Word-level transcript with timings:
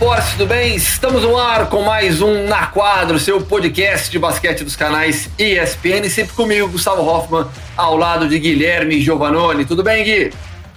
esporte, 0.00 0.30
tudo 0.30 0.46
bem? 0.46 0.76
Estamos 0.76 1.24
no 1.24 1.36
ar 1.36 1.68
com 1.68 1.82
mais 1.82 2.22
um 2.22 2.48
Na 2.48 2.68
Quadro, 2.68 3.18
seu 3.18 3.38
podcast 3.38 4.10
de 4.10 4.18
basquete 4.18 4.64
dos 4.64 4.74
canais 4.74 5.28
ESPN, 5.38 6.08
sempre 6.08 6.34
comigo, 6.34 6.68
Gustavo 6.68 7.02
Hoffman, 7.02 7.46
ao 7.76 7.98
lado 7.98 8.26
de 8.26 8.38
Guilherme 8.38 8.98
Giovanoni. 9.02 9.66
Tudo 9.66 9.82
bem, 9.82 10.02
Gui? 10.02 10.32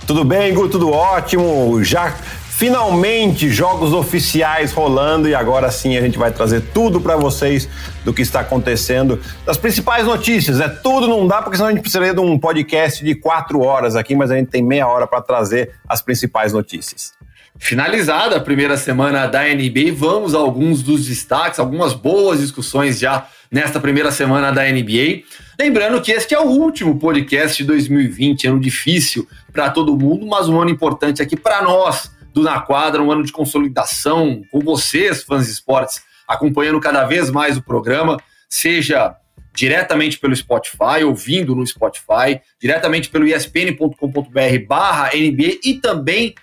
Tudo 0.05 0.25
bem, 0.25 0.53
Gu, 0.53 0.67
tudo 0.67 0.91
ótimo. 0.91 1.81
Já 1.85 2.13
finalmente 2.49 3.49
jogos 3.49 3.93
oficiais 3.93 4.73
rolando 4.73 5.29
e 5.29 5.33
agora 5.33 5.71
sim 5.71 5.95
a 5.95 6.01
gente 6.01 6.17
vai 6.17 6.29
trazer 6.29 6.59
tudo 6.73 6.99
para 6.99 7.15
vocês 7.15 7.69
do 8.03 8.13
que 8.13 8.21
está 8.21 8.41
acontecendo, 8.41 9.21
das 9.45 9.55
principais 9.55 10.05
notícias. 10.05 10.59
É 10.59 10.67
tudo 10.67 11.07
não 11.07 11.25
dá 11.25 11.41
porque 11.41 11.55
senão 11.55 11.69
a 11.69 11.71
gente 11.71 11.81
precisaria 11.81 12.13
de 12.13 12.19
um 12.19 12.37
podcast 12.37 13.01
de 13.01 13.15
quatro 13.15 13.61
horas 13.61 13.95
aqui, 13.95 14.17
mas 14.17 14.29
a 14.31 14.35
gente 14.35 14.49
tem 14.49 14.61
meia 14.61 14.85
hora 14.85 15.07
para 15.07 15.21
trazer 15.21 15.71
as 15.87 16.01
principais 16.01 16.51
notícias. 16.51 17.13
Finalizada 17.59 18.37
a 18.37 18.39
primeira 18.41 18.75
semana 18.75 19.27
da 19.27 19.43
NBA, 19.43 19.93
vamos 19.93 20.33
a 20.33 20.39
alguns 20.39 20.81
dos 20.81 21.05
destaques, 21.05 21.59
algumas 21.59 21.93
boas 21.93 22.39
discussões 22.39 22.99
já 22.99 23.27
nesta 23.51 23.79
primeira 23.79 24.11
semana 24.11 24.51
da 24.51 24.63
NBA. 24.63 25.23
Lembrando 25.59 26.01
que 26.01 26.11
este 26.11 26.33
é 26.33 26.39
o 26.39 26.47
último 26.47 26.97
podcast 26.97 27.55
de 27.57 27.63
2020, 27.65 28.47
ano 28.47 28.59
difícil 28.59 29.27
para 29.51 29.69
todo 29.69 29.95
mundo, 29.95 30.25
mas 30.25 30.49
um 30.49 30.59
ano 30.59 30.71
importante 30.71 31.21
aqui 31.21 31.37
para 31.37 31.61
nós 31.61 32.11
do 32.33 32.41
Na 32.41 32.59
Quadra, 32.59 33.01
um 33.01 33.11
ano 33.11 33.23
de 33.23 33.31
consolidação 33.31 34.41
com 34.51 34.59
vocês, 34.59 35.21
fãs 35.21 35.45
de 35.45 35.51
esportes, 35.51 36.01
acompanhando 36.27 36.79
cada 36.79 37.05
vez 37.05 37.29
mais 37.29 37.55
o 37.55 37.61
programa, 37.61 38.17
seja 38.49 39.15
diretamente 39.55 40.17
pelo 40.17 40.35
Spotify, 40.35 41.03
ouvindo 41.05 41.55
no 41.55 41.65
Spotify, 41.65 42.41
diretamente 42.59 43.09
pelo 43.09 43.27
espn.com.br 43.27 44.67
barra 44.67 45.11
NBA 45.13 45.59
e 45.63 45.79
também 45.79 46.33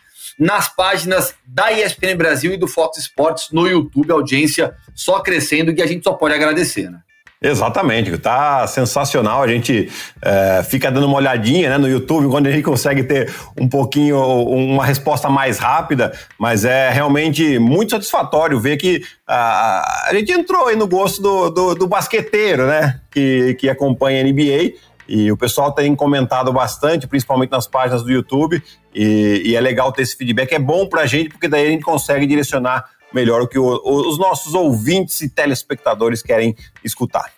nas 0.40 0.74
páginas 0.74 1.34
da 1.46 1.70
ESPN 1.70 2.16
Brasil 2.16 2.54
e 2.54 2.56
do 2.56 2.66
Fox 2.66 2.96
Sports 2.96 3.48
no 3.52 3.68
YouTube, 3.68 4.10
audiência 4.10 4.74
só 4.94 5.20
crescendo 5.20 5.70
e 5.70 5.82
a 5.82 5.86
gente 5.86 6.02
só 6.02 6.14
pode 6.14 6.34
agradecer, 6.34 6.90
né? 6.90 7.00
Exatamente, 7.42 8.18
tá 8.18 8.66
sensacional. 8.66 9.42
A 9.42 9.48
gente 9.48 9.90
é, 10.20 10.62
fica 10.62 10.90
dando 10.90 11.06
uma 11.06 11.16
olhadinha 11.16 11.70
né, 11.70 11.78
no 11.78 11.88
YouTube 11.88 12.28
quando 12.28 12.46
a 12.46 12.50
gente 12.50 12.62
consegue 12.62 13.02
ter 13.02 13.32
um 13.58 13.66
pouquinho, 13.66 14.18
uma 14.18 14.84
resposta 14.84 15.28
mais 15.30 15.58
rápida, 15.58 16.12
mas 16.38 16.66
é 16.66 16.90
realmente 16.90 17.58
muito 17.58 17.92
satisfatório 17.92 18.60
ver 18.60 18.76
que 18.76 19.02
a, 19.26 20.08
a 20.08 20.14
gente 20.14 20.32
entrou 20.32 20.68
aí 20.68 20.76
no 20.76 20.86
gosto 20.86 21.22
do, 21.22 21.50
do, 21.50 21.74
do 21.74 21.86
basqueteiro, 21.86 22.66
né? 22.66 23.00
Que, 23.10 23.54
que 23.54 23.70
acompanha 23.70 24.20
a 24.20 24.24
NBA 24.24 24.74
e 25.08 25.32
o 25.32 25.36
pessoal 25.36 25.72
tem 25.72 25.96
comentado 25.96 26.52
bastante, 26.52 27.08
principalmente 27.08 27.50
nas 27.50 27.66
páginas 27.66 28.04
do 28.04 28.12
YouTube, 28.12 28.62
e, 28.94 29.42
e 29.44 29.56
é 29.56 29.60
legal 29.60 29.92
ter 29.92 30.02
esse 30.02 30.16
feedback. 30.16 30.52
É 30.52 30.58
bom 30.58 30.88
para 30.88 31.02
a 31.02 31.06
gente, 31.06 31.30
porque 31.30 31.48
daí 31.48 31.66
a 31.66 31.70
gente 31.70 31.82
consegue 31.82 32.26
direcionar 32.26 32.90
melhor 33.12 33.42
o 33.42 33.48
que 33.48 33.58
o, 33.58 33.80
os 33.84 34.18
nossos 34.18 34.54
ouvintes 34.54 35.20
e 35.20 35.28
telespectadores 35.28 36.22
querem 36.22 36.54
escutar. 36.84 37.32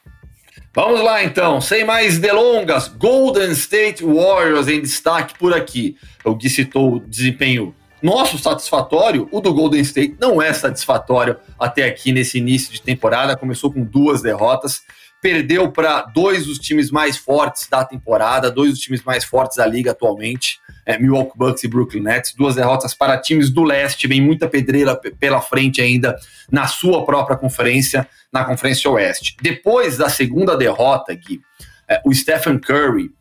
Vamos 0.75 1.03
lá 1.03 1.23
então, 1.23 1.61
sem 1.61 1.84
mais 1.84 2.19
delongas, 2.19 2.89
Golden 2.89 3.50
State 3.50 4.03
Warriors 4.03 4.69
em 4.69 4.80
destaque 4.80 5.39
por 5.39 5.53
aqui. 5.53 5.97
O 6.25 6.34
Gui 6.34 6.48
citou 6.48 6.95
o 6.95 7.00
desempenho 7.00 7.75
nosso 8.03 8.36
satisfatório, 8.36 9.28
o 9.30 9.41
do 9.41 9.55
Golden 9.55 9.80
State 9.80 10.17
não 10.18 10.42
é 10.42 10.52
satisfatório 10.52 11.36
até 11.58 11.85
aqui 11.85 12.11
nesse 12.11 12.39
início 12.39 12.73
de 12.73 12.83
temporada, 12.83 13.36
começou 13.36 13.73
com 13.73 13.85
duas 13.85 14.20
derrotas 14.20 14.83
perdeu 15.23 15.71
para 15.71 16.03
dois 16.03 16.47
dos 16.47 16.59
times 16.59 16.91
mais 16.91 17.17
fortes 17.17 17.69
da 17.71 17.85
temporada, 17.85 18.51
dois 18.51 18.71
dos 18.71 18.81
times 18.81 19.05
mais 19.05 19.25
fortes 19.25 19.57
da 19.57 19.65
liga 19.65 19.93
atualmente, 19.93 20.59
é, 20.85 20.99
Milwaukee 20.99 21.39
Bucks 21.39 21.63
e 21.63 21.69
Brooklyn 21.69 22.03
Nets, 22.03 22.35
duas 22.35 22.57
derrotas 22.57 22.93
para 22.93 23.17
times 23.17 23.49
do 23.49 23.63
leste, 23.63 24.09
vem 24.09 24.21
muita 24.21 24.49
pedreira 24.49 24.97
pela 24.97 25.41
frente 25.41 25.81
ainda 25.81 26.19
na 26.51 26.67
sua 26.67 27.07
própria 27.07 27.37
conferência, 27.37 28.07
na 28.33 28.45
Conferência 28.45 28.91
Oeste. 28.91 29.37
Depois 29.41 29.97
da 29.97 30.09
segunda 30.09 30.57
derrota, 30.57 31.15
Gui, 31.15 31.41
é, 31.89 32.03
o 32.05 32.13
Stephen 32.13 32.59
Curry, 32.59 33.13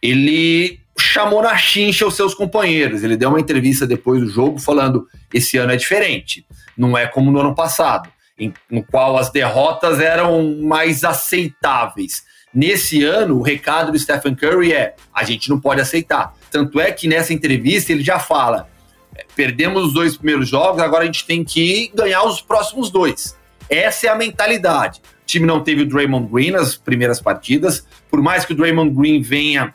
ele 0.00 0.80
chamou 0.98 1.42
na 1.42 1.58
chincha 1.58 2.06
os 2.06 2.16
seus 2.16 2.32
companheiros, 2.32 3.04
ele 3.04 3.18
deu 3.18 3.28
uma 3.28 3.40
entrevista 3.40 3.86
depois 3.86 4.22
do 4.22 4.28
jogo 4.28 4.58
falando, 4.58 5.06
esse 5.32 5.58
ano 5.58 5.72
é 5.72 5.76
diferente, 5.76 6.46
não 6.76 6.96
é 6.96 7.06
como 7.06 7.30
no 7.30 7.40
ano 7.40 7.54
passado 7.54 8.10
em, 8.40 8.52
no 8.70 8.82
qual 8.82 9.18
as 9.18 9.30
derrotas 9.30 10.00
eram 10.00 10.56
mais 10.56 11.04
aceitáveis. 11.04 12.24
Nesse 12.52 13.04
ano, 13.04 13.38
o 13.38 13.42
recado 13.42 13.92
do 13.92 13.98
Stephen 13.98 14.34
Curry 14.34 14.72
é: 14.72 14.96
a 15.14 15.22
gente 15.22 15.48
não 15.50 15.60
pode 15.60 15.80
aceitar. 15.80 16.34
Tanto 16.50 16.80
é 16.80 16.90
que 16.90 17.06
nessa 17.06 17.32
entrevista 17.32 17.92
ele 17.92 18.02
já 18.02 18.18
fala: 18.18 18.68
é, 19.14 19.24
perdemos 19.36 19.84
os 19.84 19.92
dois 19.92 20.16
primeiros 20.16 20.48
jogos, 20.48 20.82
agora 20.82 21.04
a 21.04 21.06
gente 21.06 21.26
tem 21.26 21.44
que 21.44 21.92
ganhar 21.94 22.24
os 22.24 22.40
próximos 22.40 22.90
dois. 22.90 23.36
Essa 23.68 24.08
é 24.08 24.10
a 24.10 24.16
mentalidade. 24.16 25.00
O 25.22 25.26
time 25.26 25.46
não 25.46 25.62
teve 25.62 25.82
o 25.82 25.86
Draymond 25.86 26.28
Green 26.32 26.50
nas 26.50 26.76
primeiras 26.76 27.20
partidas, 27.20 27.86
por 28.10 28.20
mais 28.20 28.44
que 28.44 28.52
o 28.52 28.56
Draymond 28.56 28.90
Green 28.92 29.22
venha 29.22 29.72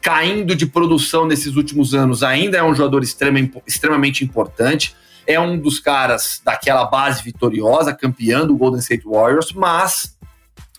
caindo 0.00 0.54
de 0.54 0.66
produção 0.66 1.26
nesses 1.26 1.56
últimos 1.56 1.94
anos, 1.94 2.22
ainda 2.24 2.58
é 2.58 2.62
um 2.62 2.74
jogador 2.74 3.02
extremamente 3.02 4.24
importante 4.24 4.94
é 5.26 5.38
um 5.38 5.58
dos 5.58 5.78
caras 5.78 6.40
daquela 6.44 6.84
base 6.84 7.22
vitoriosa, 7.22 7.94
campeão 7.94 8.46
do 8.46 8.56
Golden 8.56 8.80
State 8.80 9.04
Warriors, 9.04 9.52
mas 9.52 10.16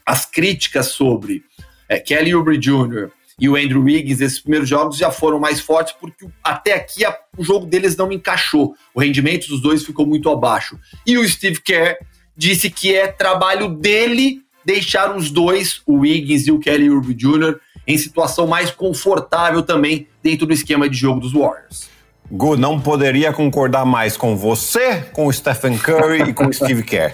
as 0.06 0.26
críticas 0.26 0.88
sobre 0.88 1.44
é, 1.88 2.00
Kelly 2.00 2.36
Oubre 2.36 2.58
Jr. 2.58 3.10
e 3.40 3.48
o 3.48 3.56
Andrew 3.56 3.84
Wiggins, 3.84 4.22
esses 4.22 4.40
primeiros 4.40 4.68
jogos 4.68 4.98
já 4.98 5.12
foram 5.12 5.40
mais 5.40 5.60
fortes, 5.60 5.94
porque 6.00 6.28
até 6.44 6.74
aqui 6.74 7.06
a, 7.06 7.18
o 7.38 7.44
jogo 7.44 7.66
deles 7.66 7.96
não 7.96 8.12
encaixou. 8.12 8.76
O 8.94 9.00
rendimento 9.00 9.48
dos 9.48 9.62
dois 9.62 9.86
ficou 9.86 10.06
muito 10.06 10.30
abaixo. 10.30 10.78
E 11.06 11.18
o 11.18 11.28
Steve 11.28 11.62
Kerr 11.62 11.98
disse 12.36 12.70
que 12.70 12.94
é 12.94 13.08
trabalho 13.08 13.70
dele 13.70 14.42
deixar 14.66 15.16
os 15.16 15.30
dois, 15.30 15.82
o 15.86 16.00
Wiggins 16.00 16.48
e 16.48 16.52
o 16.52 16.60
Kelly 16.60 16.90
Oubre 16.90 17.14
Jr., 17.14 17.60
em 17.86 17.98
situação 17.98 18.48
mais 18.48 18.72
confortável 18.72 19.62
também 19.62 20.08
dentro 20.22 20.46
do 20.46 20.54
esquema 20.54 20.88
de 20.88 20.96
jogo 20.96 21.20
dos 21.20 21.34
Warriors. 21.34 21.90
Gu, 22.32 22.58
não 22.58 22.80
poderia 22.80 23.32
concordar 23.32 23.86
mais 23.86 24.18
com 24.18 24.36
você, 24.36 25.02
com 25.14 25.28
o 25.28 25.34
Stephen 25.34 25.78
Curry 25.78 26.30
e 26.30 26.34
com 26.34 26.48
o 26.48 26.54
Steve 26.54 26.84
Kerr. 26.84 27.14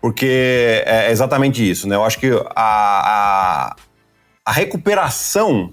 Porque 0.00 0.82
é 0.86 1.10
exatamente 1.10 1.68
isso, 1.68 1.88
né? 1.88 1.96
Eu 1.96 2.04
acho 2.04 2.18
que 2.18 2.30
a, 2.54 2.54
a, 2.56 3.76
a 4.44 4.52
recuperação 4.52 5.72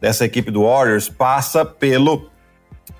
dessa 0.00 0.24
equipe 0.24 0.50
do 0.50 0.64
Warriors 0.64 1.08
passa 1.08 1.64
pelo 1.64 2.30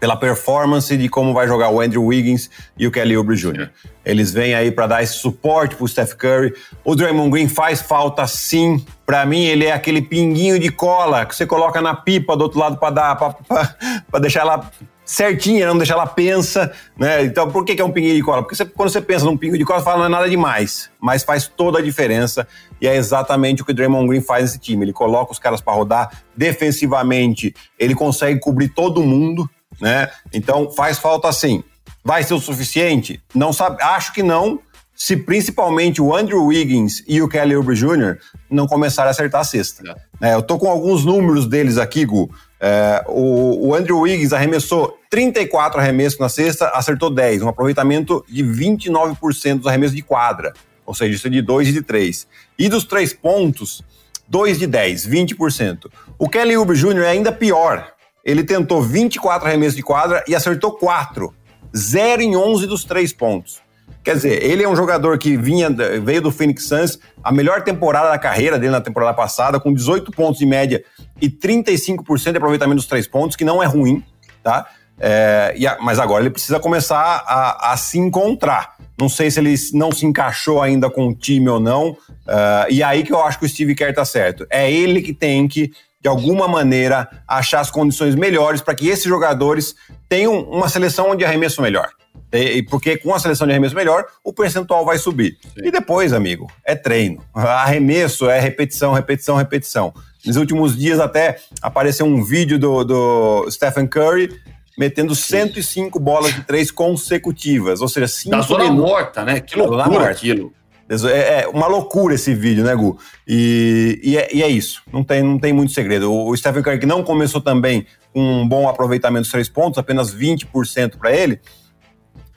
pela 0.02 0.16
performance 0.16 0.96
de 0.96 1.08
como 1.08 1.32
vai 1.32 1.46
jogar 1.46 1.70
o 1.70 1.80
Andrew 1.80 2.04
Wiggins 2.04 2.50
e 2.76 2.88
o 2.88 2.90
Kelly 2.90 3.16
Oubre 3.16 3.36
Jr. 3.36 3.68
Eles 4.04 4.32
vêm 4.32 4.52
aí 4.52 4.72
para 4.72 4.88
dar 4.88 5.02
esse 5.02 5.14
suporte 5.14 5.76
pro 5.76 5.86
Steph 5.86 6.14
Curry. 6.14 6.52
O 6.84 6.96
Draymond 6.96 7.30
Green 7.30 7.46
faz 7.46 7.80
falta 7.80 8.26
sim. 8.26 8.84
Para 9.06 9.24
mim 9.24 9.44
ele 9.44 9.66
é 9.66 9.72
aquele 9.72 10.02
pinguinho 10.02 10.58
de 10.58 10.70
cola 10.70 11.24
que 11.24 11.36
você 11.36 11.46
coloca 11.46 11.80
na 11.80 11.94
pipa 11.94 12.36
do 12.36 12.42
outro 12.42 12.58
lado 12.58 12.78
para 12.78 12.90
dar 12.90 13.14
para 13.16 14.20
deixar 14.20 14.40
ela 14.40 14.68
certinha, 15.04 15.66
não 15.66 15.76
deixar 15.76 15.94
ela 15.94 16.06
pensa, 16.06 16.72
né? 16.96 17.24
Então, 17.24 17.50
por 17.50 17.64
que, 17.64 17.74
que 17.74 17.82
é 17.82 17.84
um 17.84 17.90
pinguinho 17.90 18.14
de 18.14 18.22
cola? 18.22 18.42
Porque 18.42 18.54
você, 18.54 18.64
quando 18.64 18.90
você 18.90 19.00
pensa 19.00 19.24
num 19.24 19.36
pingo 19.36 19.58
de 19.58 19.64
cola, 19.64 19.82
fala 19.82 19.98
não 19.98 20.06
é 20.06 20.08
nada 20.08 20.28
demais, 20.28 20.90
mas 21.00 21.22
faz 21.22 21.46
toda 21.46 21.78
a 21.78 21.82
diferença 21.82 22.46
e 22.80 22.86
é 22.86 22.96
exatamente 22.96 23.62
o 23.62 23.64
que 23.64 23.72
o 23.72 23.74
Draymond 23.74 24.08
Green 24.08 24.20
faz 24.20 24.44
nesse 24.44 24.58
time. 24.58 24.84
Ele 24.84 24.92
coloca 24.92 25.32
os 25.32 25.38
caras 25.38 25.60
para 25.60 25.74
rodar 25.74 26.22
defensivamente, 26.36 27.54
ele 27.78 27.94
consegue 27.94 28.40
cobrir 28.40 28.68
todo 28.68 29.02
mundo, 29.02 29.48
né? 29.80 30.08
Então, 30.32 30.70
faz 30.70 30.98
falta 30.98 31.28
assim. 31.28 31.62
Vai 32.04 32.24
ser 32.24 32.34
o 32.34 32.40
suficiente? 32.40 33.22
Não 33.34 33.52
sabe, 33.52 33.82
acho 33.82 34.12
que 34.12 34.22
não. 34.22 34.60
Se 34.94 35.16
principalmente 35.16 36.00
o 36.02 36.14
Andrew 36.14 36.44
Wiggins 36.44 37.02
e 37.08 37.22
o 37.22 37.28
Kelly 37.28 37.56
Oubre 37.56 37.74
Jr. 37.74 38.18
não 38.50 38.66
começarem 38.66 39.08
a 39.08 39.10
acertar 39.10 39.40
a 39.40 39.44
cesta. 39.44 39.82
É. 40.20 40.30
É, 40.30 40.34
eu 40.34 40.42
tô 40.42 40.58
com 40.58 40.68
alguns 40.68 41.04
números 41.04 41.46
deles 41.46 41.78
aqui, 41.78 42.04
Gu. 42.04 42.30
É, 42.64 43.04
o, 43.08 43.70
o, 43.70 43.74
Andrew 43.74 43.98
Wiggins 43.98 44.32
arremessou 44.32 44.96
34 45.10 45.80
arremessos 45.80 46.20
na 46.20 46.28
sexta, 46.28 46.68
acertou 46.68 47.10
10, 47.10 47.42
um 47.42 47.48
aproveitamento 47.48 48.24
de 48.28 48.44
29% 48.44 49.56
dos 49.56 49.66
arremessos 49.66 49.96
de 49.96 50.02
quadra, 50.02 50.52
ou 50.86 50.94
seja, 50.94 51.16
isso 51.16 51.26
é 51.26 51.30
de 51.30 51.42
2 51.42 51.68
e 51.68 51.72
de 51.72 51.82
3. 51.82 52.28
E 52.56 52.68
dos 52.68 52.84
três 52.84 53.12
pontos, 53.12 53.82
2 54.28 54.60
de 54.60 54.68
10, 54.68 55.08
20%. 55.08 55.90
O 56.18 56.28
Kelly 56.28 56.56
Oubre 56.56 56.76
Jr. 56.76 57.02
é 57.02 57.08
ainda 57.08 57.32
pior. 57.32 57.92
Ele 58.24 58.44
tentou 58.44 58.80
24 58.80 59.48
arremessos 59.48 59.74
de 59.74 59.82
quadra 59.82 60.22
e 60.28 60.34
acertou 60.34 60.72
4, 60.72 61.34
0 61.76 62.22
em 62.22 62.36
11 62.36 62.66
dos 62.68 62.84
três 62.84 63.12
pontos. 63.12 63.61
Quer 64.02 64.16
dizer, 64.16 64.42
ele 64.42 64.64
é 64.64 64.68
um 64.68 64.74
jogador 64.74 65.16
que 65.16 65.36
vinha, 65.36 65.70
veio 66.02 66.20
do 66.20 66.32
Phoenix 66.32 66.66
Suns, 66.66 66.98
a 67.22 67.30
melhor 67.30 67.62
temporada 67.62 68.10
da 68.10 68.18
carreira 68.18 68.58
dele 68.58 68.72
na 68.72 68.80
temporada 68.80 69.14
passada, 69.14 69.60
com 69.60 69.72
18 69.72 70.10
pontos 70.10 70.38
de 70.38 70.46
média 70.46 70.84
e 71.20 71.30
35% 71.30 72.32
de 72.32 72.36
aproveitamento 72.36 72.76
dos 72.76 72.86
três 72.86 73.06
pontos, 73.06 73.36
que 73.36 73.44
não 73.44 73.62
é 73.62 73.66
ruim, 73.66 74.02
tá? 74.42 74.66
É, 74.98 75.54
a, 75.66 75.78
mas 75.80 75.98
agora 75.98 76.22
ele 76.22 76.30
precisa 76.30 76.58
começar 76.58 77.24
a, 77.26 77.72
a, 77.72 77.76
se 77.76 77.98
encontrar. 77.98 78.74
Não 78.98 79.08
sei 79.08 79.30
se 79.30 79.40
ele 79.40 79.54
não 79.72 79.90
se 79.92 80.04
encaixou 80.04 80.60
ainda 80.60 80.90
com 80.90 81.08
o 81.08 81.14
time 81.14 81.48
ou 81.48 81.60
não. 81.60 81.90
Uh, 81.90 82.70
e 82.70 82.82
aí 82.82 83.02
que 83.02 83.12
eu 83.12 83.22
acho 83.22 83.38
que 83.38 83.46
o 83.46 83.48
Steve 83.48 83.74
Kerr 83.74 83.94
tá 83.94 84.04
certo. 84.04 84.46
É 84.50 84.70
ele 84.70 85.00
que 85.00 85.12
tem 85.12 85.48
que, 85.48 85.72
de 86.00 86.08
alguma 86.08 86.46
maneira, 86.46 87.08
achar 87.26 87.60
as 87.60 87.70
condições 87.70 88.14
melhores 88.14 88.60
para 88.60 88.74
que 88.74 88.88
esses 88.88 89.04
jogadores 89.04 89.74
tenham 90.08 90.40
uma 90.42 90.68
seleção 90.68 91.16
de 91.16 91.24
arremesso 91.24 91.62
melhor. 91.62 91.88
E, 92.32 92.62
porque 92.62 92.96
com 92.96 93.14
a 93.14 93.18
seleção 93.18 93.46
de 93.46 93.52
arremesso 93.52 93.74
melhor, 93.74 94.06
o 94.24 94.32
percentual 94.32 94.84
vai 94.84 94.96
subir. 94.98 95.36
Sim. 95.42 95.66
E 95.66 95.70
depois, 95.70 96.12
amigo, 96.12 96.50
é 96.64 96.74
treino. 96.74 97.22
Arremesso 97.34 98.28
é 98.30 98.40
repetição, 98.40 98.92
repetição, 98.92 99.36
repetição. 99.36 99.92
Nos 100.24 100.36
últimos 100.36 100.76
dias 100.76 101.00
até 101.00 101.38
apareceu 101.60 102.06
um 102.06 102.24
vídeo 102.24 102.58
do, 102.58 102.84
do 102.84 103.50
Stephen 103.50 103.86
Curry 103.86 104.40
metendo 104.78 105.14
105 105.14 106.00
bolas 106.00 106.34
de 106.34 106.42
três 106.44 106.70
consecutivas, 106.70 107.80
ou 107.80 107.88
seja, 107.88 108.08
cinco 108.08 108.36
Da 108.36 108.42
zona 108.42 108.64
minutos. 108.64 108.90
morta, 108.90 109.24
né? 109.24 109.40
Que 109.40 109.56
loucura 109.56 110.08
aquilo. 110.08 110.52
É, 110.88 111.42
é, 111.42 111.48
uma 111.48 111.66
loucura 111.66 112.14
esse 112.14 112.34
vídeo, 112.34 112.64
né, 112.64 112.74
Gu? 112.74 112.98
E, 113.26 114.00
e, 114.02 114.16
é, 114.18 114.28
e, 114.32 114.42
é, 114.42 114.48
isso. 114.48 114.82
Não 114.92 115.02
tem, 115.02 115.22
não 115.22 115.38
tem 115.38 115.52
muito 115.52 115.72
segredo. 115.72 116.12
O, 116.12 116.28
o 116.30 116.36
Stephen 116.36 116.62
Curry, 116.62 116.78
que 116.78 116.86
não 116.86 117.02
começou 117.02 117.40
também 117.40 117.86
com 118.12 118.20
um 118.20 118.46
bom 118.46 118.68
aproveitamento 118.68 119.22
dos 119.22 119.30
três 119.30 119.48
pontos, 119.48 119.78
apenas 119.78 120.14
20% 120.14 120.98
para 120.98 121.12
ele, 121.12 121.40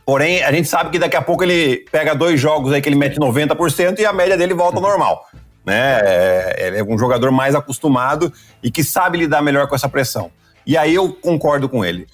Porém, 0.05 0.43
a 0.43 0.51
gente 0.51 0.67
sabe 0.67 0.91
que 0.91 0.99
daqui 0.99 1.15
a 1.15 1.21
pouco 1.21 1.43
ele 1.43 1.85
pega 1.91 2.13
dois 2.13 2.39
jogos 2.39 2.71
aí 2.71 2.81
que 2.81 2.87
ele 2.87 2.95
mete 2.95 3.19
90% 3.19 3.99
e 3.99 4.05
a 4.05 4.13
média 4.13 4.37
dele 4.37 4.53
volta 4.53 4.77
ao 4.77 4.81
normal. 4.81 5.25
Né? 5.65 5.99
É, 6.03 6.67
ele 6.67 6.77
é 6.77 6.83
um 6.83 6.97
jogador 6.97 7.31
mais 7.31 7.55
acostumado 7.55 8.31
e 8.61 8.69
que 8.69 8.83
sabe 8.83 9.17
lidar 9.17 9.41
melhor 9.41 9.67
com 9.67 9.73
essa 9.73 9.89
pressão. 9.89 10.29
E 10.65 10.77
aí 10.77 10.93
eu 10.93 11.11
concordo 11.11 11.67
com 11.67 11.83
ele. 11.83 12.05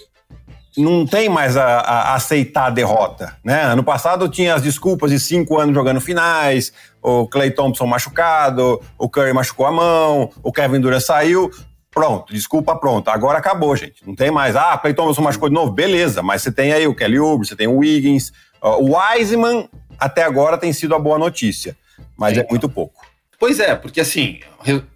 Não 0.78 1.06
tem 1.06 1.28
mais 1.28 1.58
a, 1.58 1.80
a 1.80 2.16
aceitar 2.16 2.68
a 2.68 2.70
derrota. 2.70 3.36
Né? 3.44 3.62
Ano 3.62 3.84
passado 3.84 4.30
tinha 4.30 4.56
as 4.56 4.62
desculpas 4.62 5.12
de 5.12 5.20
cinco 5.20 5.60
anos 5.60 5.76
jogando 5.76 6.00
finais, 6.00 6.72
o 7.02 7.28
Clay 7.28 7.52
Thompson 7.52 7.86
machucado, 7.86 8.82
o 8.98 9.10
Curry 9.10 9.34
machucou 9.34 9.66
a 9.66 9.72
mão, 9.72 10.30
o 10.42 10.50
Kevin 10.50 10.80
Durant 10.80 11.02
saiu. 11.02 11.52
Pronto, 11.92 12.34
desculpa, 12.34 12.76
pronto. 12.78 13.10
Agora 13.10 13.38
acabou, 13.38 13.76
gente. 13.76 14.08
Não 14.08 14.16
tem 14.16 14.32
mais. 14.32 14.56
Ah, 14.56 14.78
Clay 14.78 14.94
Thompson 14.94 15.22
machucou 15.22 15.50
de 15.50 15.56
novo. 15.56 15.74
Beleza, 15.74 16.24
mas 16.24 16.42
você 16.42 16.52
tem 16.52 16.72
aí 16.72 16.88
o 16.88 16.96
Kelly 16.96 17.20
Oubre, 17.20 17.46
você 17.46 17.56
tem 17.56 17.68
o 17.68 17.78
Wiggins. 17.78 18.32
O 18.62 18.96
Wiseman, 18.96 19.68
até 20.00 20.24
agora, 20.24 20.58
tem 20.58 20.72
sido 20.72 20.96
a 20.96 21.00
boa 21.00 21.18
notícia, 21.18 21.76
mas 22.16 22.38
é, 22.38 22.42
é 22.42 22.48
muito 22.50 22.70
pouco. 22.70 23.06
Pois 23.38 23.60
é, 23.60 23.76
porque 23.76 24.00
assim, 24.00 24.40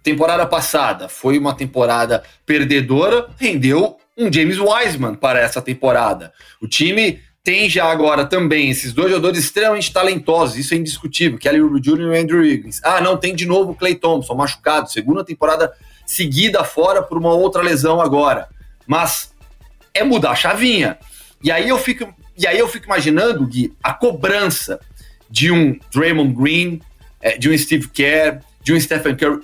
temporada 0.02 0.46
passada 0.46 1.08
foi 1.08 1.36
uma 1.36 1.52
temporada 1.52 2.22
perdedora, 2.46 3.28
rendeu 3.38 3.98
um 4.16 4.32
James 4.32 4.58
Wiseman 4.58 5.16
para 5.16 5.40
essa 5.40 5.60
temporada. 5.60 6.32
O 6.62 6.68
time 6.68 7.20
tem 7.42 7.68
já 7.68 7.90
agora 7.90 8.24
também 8.24 8.70
esses 8.70 8.92
dois 8.92 9.10
jogadores 9.10 9.40
extremamente 9.40 9.92
talentosos, 9.92 10.56
isso 10.56 10.74
é 10.74 10.76
indiscutível, 10.76 11.38
Kelly 11.38 11.60
Oubre 11.60 11.80
Jr. 11.80 12.14
e 12.14 12.18
Andrew 12.18 12.40
Wiggins. 12.40 12.80
Ah, 12.84 13.00
não, 13.00 13.16
tem 13.16 13.34
de 13.34 13.46
novo 13.46 13.72
o 13.72 13.74
Clay 13.74 13.96
Thompson, 13.96 14.34
machucado, 14.34 14.90
segunda 14.90 15.24
temporada 15.24 15.72
seguida 16.06 16.64
fora 16.64 17.02
por 17.02 17.18
uma 17.18 17.34
outra 17.34 17.62
lesão 17.62 18.00
agora. 18.00 18.48
Mas 18.86 19.34
é 19.92 20.04
mudar 20.04 20.30
a 20.30 20.36
chavinha. 20.36 20.98
E 21.42 21.50
aí 21.50 21.68
eu 21.68 21.78
fico, 21.78 22.14
e 22.38 22.46
aí 22.46 22.58
eu 22.58 22.68
fico 22.68 22.86
imaginando, 22.86 23.46
Gui, 23.46 23.74
a 23.82 23.92
cobrança 23.92 24.80
de 25.28 25.50
um 25.50 25.78
Draymond 25.92 26.34
Green, 26.34 26.80
é, 27.20 27.36
de 27.36 27.50
um 27.50 27.58
Steve 27.58 27.88
Kerr, 27.88 28.40
de 28.62 28.72
um 28.72 28.80
Stephen 28.80 29.16
Curry. 29.16 29.42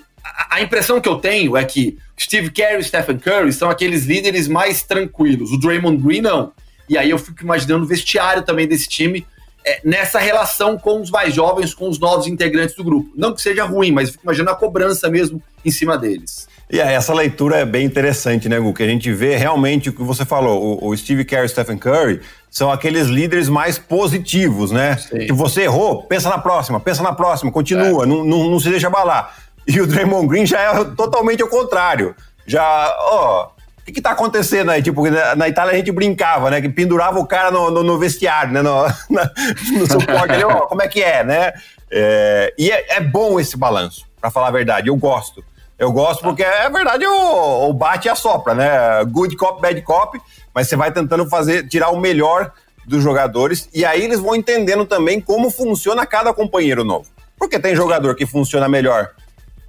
A, 0.49 0.61
impressão 0.61 1.01
que 1.01 1.09
eu 1.09 1.17
tenho 1.17 1.57
é 1.57 1.65
que 1.65 1.97
Steve 2.19 2.49
Kerr 2.49 2.79
e 2.79 2.83
Stephen 2.83 3.17
Curry 3.17 3.51
são 3.51 3.69
aqueles 3.69 4.05
líderes 4.05 4.47
mais 4.47 4.81
tranquilos. 4.83 5.51
O 5.51 5.59
Draymond 5.59 6.01
Green 6.01 6.21
não. 6.21 6.53
E 6.87 6.97
aí 6.97 7.09
eu 7.09 7.17
fico 7.17 7.43
imaginando 7.43 7.83
o 7.83 7.87
vestiário 7.87 8.43
também 8.43 8.67
desse 8.67 8.87
time 8.87 9.25
é, 9.65 9.79
nessa 9.83 10.19
relação 10.19 10.77
com 10.77 11.01
os 11.01 11.09
mais 11.09 11.33
jovens, 11.33 11.73
com 11.73 11.89
os 11.89 11.99
novos 11.99 12.27
integrantes 12.27 12.75
do 12.75 12.83
grupo. 12.83 13.09
Não 13.15 13.33
que 13.33 13.41
seja 13.41 13.63
ruim, 13.63 13.91
mas 13.91 14.11
fico 14.11 14.23
imaginando 14.23 14.51
a 14.51 14.55
cobrança 14.55 15.09
mesmo 15.09 15.41
em 15.63 15.71
cima 15.71 15.97
deles. 15.97 16.47
E 16.69 16.81
aí, 16.81 16.93
essa 16.93 17.13
leitura 17.13 17.57
é 17.57 17.65
bem 17.65 17.85
interessante, 17.85 18.49
né, 18.49 18.59
Gu? 18.59 18.73
Que 18.73 18.83
a 18.83 18.87
gente 18.87 19.11
vê 19.13 19.35
realmente 19.35 19.89
o 19.89 19.93
que 19.93 20.01
você 20.01 20.25
falou. 20.25 20.79
O, 20.81 20.89
o 20.89 20.97
Steve 20.97 21.23
Kerr 21.23 21.43
e 21.43 21.45
o 21.45 21.49
Stephen 21.49 21.77
Curry 21.77 22.21
são 22.49 22.71
aqueles 22.71 23.07
líderes 23.07 23.49
mais 23.49 23.77
positivos, 23.77 24.71
né? 24.71 24.97
Sim. 24.97 25.25
Que 25.25 25.33
você 25.33 25.63
errou, 25.63 26.03
pensa 26.03 26.29
na 26.29 26.37
próxima, 26.37 26.79
pensa 26.79 27.03
na 27.03 27.13
próxima, 27.13 27.51
continua, 27.51 28.03
é. 28.03 28.07
não, 28.07 28.23
não, 28.23 28.49
não, 28.49 28.59
se 28.59 28.69
deixa 28.69 28.87
abalar. 28.87 29.35
E 29.67 29.79
o 29.79 29.87
Draymond 29.87 30.27
Green 30.27 30.45
já 30.45 30.59
é 30.59 30.83
totalmente 30.95 31.43
o 31.43 31.47
contrário. 31.47 32.15
Já, 32.45 32.95
ó, 32.99 33.49
o 33.83 33.85
que, 33.85 33.91
que 33.91 34.01
tá 34.01 34.11
acontecendo 34.11 34.71
aí? 34.71 34.81
Tipo, 34.81 35.09
na, 35.09 35.35
na, 35.35 35.49
Itália 35.49 35.73
a 35.73 35.75
gente 35.75 35.91
brincava, 35.91 36.49
né? 36.49 36.61
Que 36.61 36.69
pendurava 36.69 37.19
o 37.19 37.27
cara 37.27 37.51
no, 37.51 37.69
no, 37.69 37.83
no 37.83 37.99
vestiário, 37.99 38.53
né? 38.53 38.61
No, 38.61 38.83
na, 39.11 39.29
no 39.77 39.85
suporte 39.85 40.31
ali, 40.31 40.43
ó, 40.45 40.61
como 40.67 40.81
é 40.81 40.87
que 40.87 41.03
é, 41.03 41.21
né? 41.21 41.51
É, 41.91 42.53
e 42.57 42.71
é, 42.71 42.95
é 42.95 43.01
bom 43.01 43.37
esse 43.41 43.57
balanço, 43.57 44.05
para 44.21 44.31
falar 44.31 44.47
a 44.47 44.51
verdade, 44.51 44.87
eu 44.87 44.95
gosto. 44.95 45.43
Eu 45.77 45.91
gosto 45.91 46.21
porque 46.21 46.43
é 46.43 46.69
verdade 46.69 47.05
o, 47.05 47.69
o 47.69 47.73
bate 47.73 48.07
e 48.07 48.09
assopra, 48.09 48.53
né? 48.53 49.03
Good 49.03 49.35
cop, 49.35 49.61
bad 49.61 49.81
cop, 49.81 50.17
mas 50.55 50.69
você 50.69 50.77
vai 50.77 50.89
tentando 50.89 51.27
fazer, 51.27 51.67
tirar 51.67 51.89
o 51.89 51.99
melhor 51.99 52.53
dos 52.87 53.03
jogadores 53.03 53.67
e 53.73 53.83
aí 53.83 54.01
eles 54.01 54.19
vão 54.19 54.33
entendendo 54.33 54.85
também 54.85 55.19
como 55.19 55.51
funciona 55.51 56.05
cada 56.05 56.33
companheiro 56.33 56.85
novo. 56.85 57.09
Porque 57.37 57.59
tem 57.59 57.75
jogador 57.75 58.15
que 58.15 58.25
funciona 58.25 58.69
melhor 58.69 59.09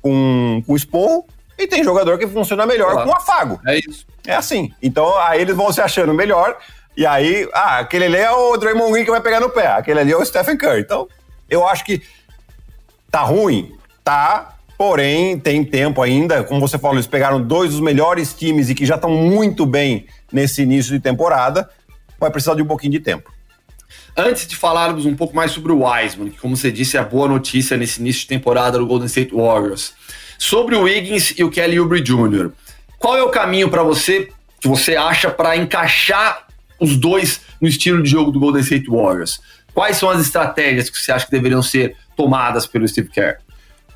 com, 0.00 0.62
com 0.64 0.76
esporro 0.76 1.26
e 1.58 1.66
tem 1.66 1.84
jogador 1.84 2.18
que 2.18 2.26
funciona 2.26 2.66
melhor 2.66 2.92
Olá. 2.92 3.04
com 3.04 3.12
afago. 3.12 3.60
É 3.66 3.78
isso. 3.78 4.06
É 4.26 4.34
assim. 4.34 4.72
Então 4.82 5.16
aí 5.18 5.40
eles 5.40 5.56
vão 5.56 5.72
se 5.72 5.80
achando 5.80 6.12
melhor 6.14 6.56
e 6.96 7.04
aí, 7.04 7.48
ah, 7.52 7.78
aquele 7.78 8.04
ali 8.04 8.16
é 8.16 8.30
o 8.30 8.56
Draymond 8.56 8.92
Green 8.92 9.04
que 9.04 9.10
vai 9.10 9.20
pegar 9.20 9.40
no 9.40 9.50
pé, 9.50 9.66
aquele 9.66 9.98
ali 9.98 10.12
é 10.12 10.16
o 10.16 10.24
Stephen 10.24 10.56
Curry. 10.56 10.80
Então, 10.80 11.08
eu 11.50 11.66
acho 11.66 11.84
que 11.84 12.00
tá 13.10 13.22
ruim, 13.22 13.76
tá, 14.04 14.54
Porém, 14.76 15.38
tem 15.38 15.64
tempo 15.64 16.02
ainda, 16.02 16.42
como 16.42 16.60
você 16.60 16.76
falou, 16.76 16.96
eles 16.96 17.06
pegaram 17.06 17.40
dois 17.40 17.70
dos 17.70 17.80
melhores 17.80 18.34
times 18.34 18.68
e 18.68 18.74
que 18.74 18.84
já 18.84 18.96
estão 18.96 19.10
muito 19.10 19.64
bem 19.64 20.06
nesse 20.32 20.62
início 20.62 20.92
de 20.92 20.98
temporada. 20.98 21.68
Vai 22.18 22.30
precisar 22.30 22.54
de 22.54 22.62
um 22.62 22.66
pouquinho 22.66 22.92
de 22.92 23.00
tempo. 23.00 23.32
Antes 24.16 24.46
de 24.46 24.56
falarmos 24.56 25.06
um 25.06 25.14
pouco 25.14 25.34
mais 25.34 25.52
sobre 25.52 25.70
o 25.70 25.84
Wiseman, 25.84 26.30
que, 26.30 26.38
como 26.38 26.56
você 26.56 26.72
disse, 26.72 26.96
é 26.96 27.00
a 27.00 27.04
boa 27.04 27.28
notícia 27.28 27.76
nesse 27.76 28.00
início 28.00 28.22
de 28.22 28.26
temporada 28.26 28.78
do 28.78 28.86
Golden 28.86 29.06
State 29.06 29.32
Warriors. 29.32 29.94
Sobre 30.38 30.74
o 30.74 30.82
Wiggins 30.82 31.34
e 31.38 31.44
o 31.44 31.50
Kelly 31.50 31.78
Oubre 31.78 32.00
Jr., 32.00 32.50
qual 32.98 33.16
é 33.16 33.22
o 33.22 33.30
caminho 33.30 33.68
para 33.68 33.82
você, 33.82 34.30
que 34.60 34.68
você 34.68 34.96
acha, 34.96 35.30
para 35.30 35.56
encaixar 35.56 36.46
os 36.80 36.96
dois 36.96 37.40
no 37.60 37.68
estilo 37.68 38.02
de 38.02 38.08
jogo 38.08 38.30
do 38.30 38.40
Golden 38.40 38.62
State 38.62 38.88
Warriors? 38.88 39.40
Quais 39.74 39.96
são 39.96 40.08
as 40.08 40.20
estratégias 40.20 40.88
que 40.88 40.98
você 40.98 41.12
acha 41.12 41.26
que 41.26 41.32
deveriam 41.32 41.62
ser 41.62 41.96
tomadas 42.16 42.66
pelo 42.66 42.86
Steve 42.86 43.08
Kerr? 43.08 43.38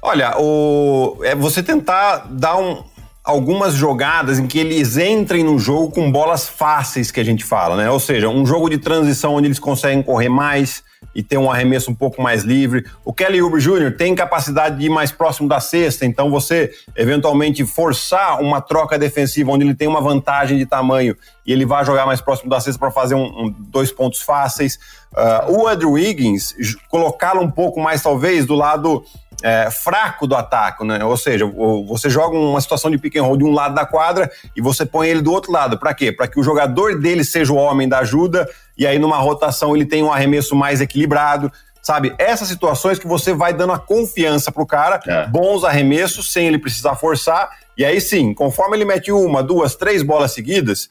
Olha, 0.03 0.37
o, 0.39 1.19
é 1.23 1.35
você 1.35 1.63
tentar 1.63 2.27
dar 2.31 2.57
um, 2.57 2.85
algumas 3.25 3.75
jogadas 3.75 4.39
em 4.39 4.47
que 4.47 4.59
eles 4.59 4.97
entrem 4.97 5.45
no 5.45 5.59
jogo 5.59 5.91
com 5.93 6.11
bolas 6.11 6.49
fáceis 6.49 7.11
que 7.11 7.21
a 7.21 7.25
gente 7.25 7.45
fala, 7.45 7.77
né? 7.77 7.91
Ou 7.91 8.01
seja, 8.01 8.29
um 8.29 8.47
jogo 8.47 8.69
de 8.69 8.79
transição 8.79 9.35
onde 9.35 9.49
eles 9.49 9.59
conseguem 9.59 10.03
correr 10.03 10.29
mais 10.29 10.83
e 11.15 11.23
ter 11.23 11.39
um 11.39 11.51
arremesso 11.51 11.91
um 11.91 11.95
pouco 11.95 12.23
mais 12.23 12.43
livre. 12.43 12.85
O 13.05 13.13
Kelly 13.13 13.43
Oubre 13.43 13.61
Jr. 13.61 13.97
tem 13.97 14.15
capacidade 14.15 14.79
de 14.79 14.87
ir 14.87 14.89
mais 14.89 15.11
próximo 15.11 15.49
da 15.49 15.61
cesta, 15.61 16.07
então 16.07 16.31
você 16.31 16.71
eventualmente 16.97 17.65
forçar 17.65 18.41
uma 18.41 18.61
troca 18.61 18.99
defensiva 18.99 19.51
onde 19.51 19.65
ele 19.65 19.75
tem 19.75 19.89
uma 19.89 20.01
vantagem 20.01 20.59
de 20.59 20.67
tamanho 20.67 21.17
e 21.47 21.53
ele 21.53 21.65
vai 21.65 21.85
jogar 21.85 22.07
mais 22.07 22.21
próximo 22.21 22.51
da 22.51 22.61
cesta 22.61 22.79
para 22.79 22.91
fazer 22.91 23.15
um, 23.15 23.25
um, 23.25 23.55
dois 23.59 23.91
pontos 23.91 24.21
fáceis. 24.21 24.79
Uh, 25.13 25.61
o 25.61 25.69
Andrew 25.69 25.93
Wiggins, 25.93 26.55
colocá-lo 26.89 27.41
um 27.41 27.51
pouco 27.51 27.81
mais 27.81 28.03
talvez 28.03 28.45
do 28.47 28.55
lado 28.55 29.05
é, 29.43 29.71
fraco 29.71 30.27
do 30.27 30.35
ataque, 30.35 30.85
né? 30.85 31.05
Ou 31.05 31.17
seja, 31.17 31.47
você 31.87 32.11
joga 32.11 32.37
uma 32.37 32.61
situação 32.61 32.91
de 32.91 32.99
pick 32.99 33.17
and 33.17 33.23
roll 33.23 33.37
de 33.37 33.45
um 33.45 33.53
lado 33.53 33.75
da 33.75 33.87
quadra 33.87 34.31
e 34.55 34.61
você 34.61 34.85
põe 34.85 35.09
ele 35.09 35.23
do 35.23 35.33
outro 35.33 35.53
lado. 35.53 35.79
Para 35.79 35.95
quê? 35.95 36.11
Para 36.11 36.27
que 36.27 36.41
o 36.41 36.43
jogador 36.43 36.99
dele 36.99 37.25
seja 37.25 37.53
o 37.53 37.57
homem 37.57 37.89
da 37.89 38.01
ajuda 38.01 38.49
e 38.77 38.87
aí 38.87 38.99
numa 38.99 39.19
rotação 39.19 39.77
ele 39.77 39.87
tem 39.87 40.03
um 40.03 40.13
arremesso 40.13 40.57
mais 40.57 40.81
equilibrado. 40.81 41.53
Sabe, 41.81 42.15
essas 42.19 42.49
situações 42.49 42.99
que 42.99 43.07
você 43.07 43.33
vai 43.33 43.55
dando 43.55 43.73
a 43.73 43.79
confiança 43.79 44.53
pro 44.53 44.67
cara, 44.67 45.01
é. 45.07 45.27
bons 45.27 45.65
arremessos, 45.65 46.31
sem 46.31 46.47
ele 46.47 46.59
precisar 46.59 46.97
forçar, 46.97 47.49
e 47.79 47.85
aí 47.85 47.99
sim, 47.99 48.35
conforme 48.35 48.77
ele 48.77 48.85
mete 48.85 49.11
uma, 49.11 49.43
duas, 49.43 49.75
três 49.75 50.03
bolas 50.03 50.33
seguidas, 50.33 50.89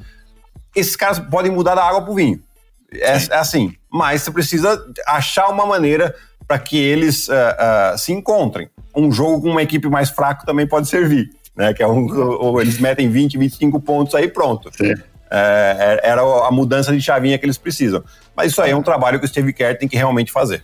esses 0.75 0.96
caras 0.96 1.20
podem 1.20 1.51
mudar 1.51 1.75
da 1.75 1.84
água 1.84 2.01
pro 2.01 2.16
vinho. 2.16 2.42
É, 2.92 3.12
é 3.12 3.36
assim, 3.36 3.75
mas 3.92 4.24
você 4.24 4.32
precisa 4.32 4.84
achar 5.06 5.50
uma 5.50 5.68
maneira 5.68 6.16
para 6.48 6.58
que 6.58 6.77
eles 6.77 7.27
uh, 7.27 7.32
uh, 7.32 7.98
se 7.98 8.12
encontrem. 8.13 8.70
Um 8.96 9.12
jogo 9.12 9.42
com 9.42 9.50
uma 9.50 9.62
equipe 9.62 9.88
mais 9.89 10.10
fraca 10.10 10.46
também 10.46 10.66
pode 10.66 10.88
servir, 10.88 11.30
né? 11.56 11.74
Que 11.74 11.84
é 11.84 11.88
um, 11.88 12.08
ou 12.39 12.62
eles 12.62 12.80
metem 12.80 13.10
20, 13.10 13.38
25 13.38 13.80
pontos 13.82 14.16
aí 14.16 14.27
pronto. 14.27 14.72
É, 15.30 16.00
era 16.04 16.22
a 16.22 16.51
mudança 16.51 16.94
de 16.94 17.01
chavinha 17.01 17.38
que 17.38 17.46
eles 17.46 17.58
precisam. 17.58 18.04
Mas 18.36 18.51
isso 18.51 18.62
aí 18.62 18.72
é 18.72 18.75
um 18.75 18.82
trabalho 18.82 19.20
que 19.20 19.25
o 19.25 19.27
Steve 19.27 19.51
Kerr 19.51 19.77
tem 19.77 19.88
que 19.88 19.98
realmente 19.98 20.32
fazer. 20.32 20.63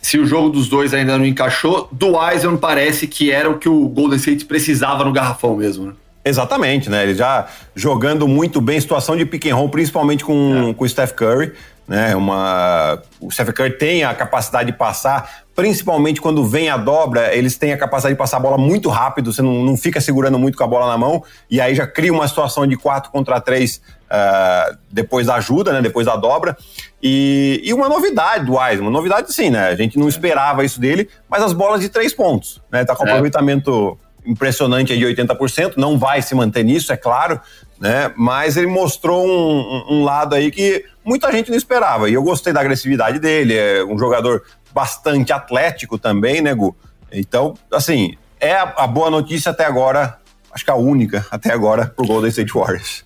Se 0.00 0.18
o 0.18 0.26
jogo 0.26 0.50
dos 0.50 0.68
dois 0.68 0.94
ainda 0.94 1.18
não 1.18 1.24
encaixou, 1.24 1.88
do 1.92 2.16
Wiseman 2.16 2.56
parece 2.56 3.06
que 3.06 3.30
era 3.30 3.50
o 3.50 3.58
que 3.58 3.68
o 3.68 3.88
Golden 3.88 4.16
State 4.16 4.44
precisava 4.44 5.04
no 5.04 5.12
garrafão 5.12 5.56
mesmo, 5.56 5.86
né? 5.86 5.92
Exatamente, 6.24 6.88
né? 6.88 7.02
Ele 7.02 7.14
já 7.14 7.46
jogando 7.74 8.28
muito 8.28 8.60
bem, 8.60 8.80
situação 8.80 9.16
de 9.16 9.26
pick 9.26 9.46
and 9.46 9.56
roll, 9.56 9.68
principalmente 9.68 10.24
com, 10.24 10.70
é. 10.70 10.74
com 10.74 10.84
o 10.84 10.88
Steph 10.88 11.12
Curry 11.12 11.52
né? 11.86 12.14
Uma, 12.14 13.02
o 13.20 13.30
Steph 13.30 13.50
Curry 13.52 13.78
tem 13.78 14.04
a 14.04 14.14
capacidade 14.14 14.70
de 14.70 14.76
passar 14.76 15.42
principalmente 15.54 16.20
quando 16.20 16.44
vem 16.44 16.70
a 16.70 16.76
dobra, 16.76 17.34
eles 17.34 17.56
têm 17.56 17.72
a 17.72 17.76
capacidade 17.76 18.14
de 18.14 18.18
passar 18.18 18.38
a 18.38 18.40
bola 18.40 18.56
muito 18.56 18.88
rápido, 18.88 19.32
você 19.32 19.42
não, 19.42 19.62
não 19.62 19.76
fica 19.76 20.00
segurando 20.00 20.38
muito 20.38 20.56
com 20.56 20.64
a 20.64 20.66
bola 20.66 20.86
na 20.86 20.96
mão, 20.96 21.22
e 21.50 21.60
aí 21.60 21.74
já 21.74 21.86
cria 21.86 22.12
uma 22.12 22.26
situação 22.26 22.66
de 22.66 22.76
4 22.76 23.10
contra 23.10 23.40
3 23.40 23.76
uh, 23.76 23.80
ah, 24.10 24.76
depois 24.90 25.26
da 25.26 25.34
ajuda, 25.34 25.72
né, 25.72 25.82
depois 25.82 26.06
da 26.06 26.16
dobra. 26.16 26.56
E, 27.02 27.60
e 27.64 27.74
uma 27.74 27.88
novidade 27.88 28.46
do 28.46 28.56
Wiseman, 28.56 28.90
novidade 28.90 29.32
sim, 29.32 29.50
né? 29.50 29.68
A 29.68 29.74
gente 29.74 29.98
não 29.98 30.08
esperava 30.08 30.64
isso 30.64 30.80
dele, 30.80 31.08
mas 31.28 31.42
as 31.42 31.52
bolas 31.52 31.80
de 31.80 31.88
três 31.88 32.14
pontos, 32.14 32.62
né? 32.70 32.84
Tá 32.84 32.94
com 32.94 33.04
é. 33.04 33.10
aproveitamento 33.10 33.98
impressionante 34.24 34.96
de 34.96 35.04
80%, 35.04 35.74
não 35.76 35.98
vai 35.98 36.22
se 36.22 36.34
manter 36.34 36.64
nisso, 36.64 36.92
é 36.92 36.96
claro, 36.96 37.40
né? 37.80 38.12
Mas 38.16 38.56
ele 38.56 38.68
mostrou 38.68 39.26
um, 39.26 39.84
um, 39.90 40.04
lado 40.04 40.34
aí 40.34 40.50
que 40.50 40.84
muita 41.04 41.30
gente 41.32 41.50
não 41.50 41.56
esperava. 41.56 42.08
E 42.08 42.14
eu 42.14 42.22
gostei 42.22 42.52
da 42.52 42.60
agressividade 42.60 43.18
dele, 43.18 43.56
é 43.56 43.84
um 43.84 43.98
jogador 43.98 44.42
bastante 44.72 45.32
atlético 45.32 45.98
também, 45.98 46.40
né, 46.40 46.54
Gu? 46.54 46.74
Então, 47.12 47.54
assim, 47.72 48.16
é 48.40 48.54
a, 48.54 48.72
a 48.76 48.86
boa 48.86 49.10
notícia 49.10 49.50
até 49.50 49.64
agora, 49.64 50.18
acho 50.52 50.64
que 50.64 50.70
a 50.70 50.76
única 50.76 51.26
até 51.30 51.52
agora 51.52 51.86
pro 51.86 52.06
Golden 52.06 52.30
State 52.30 52.52
Warriors. 52.52 53.04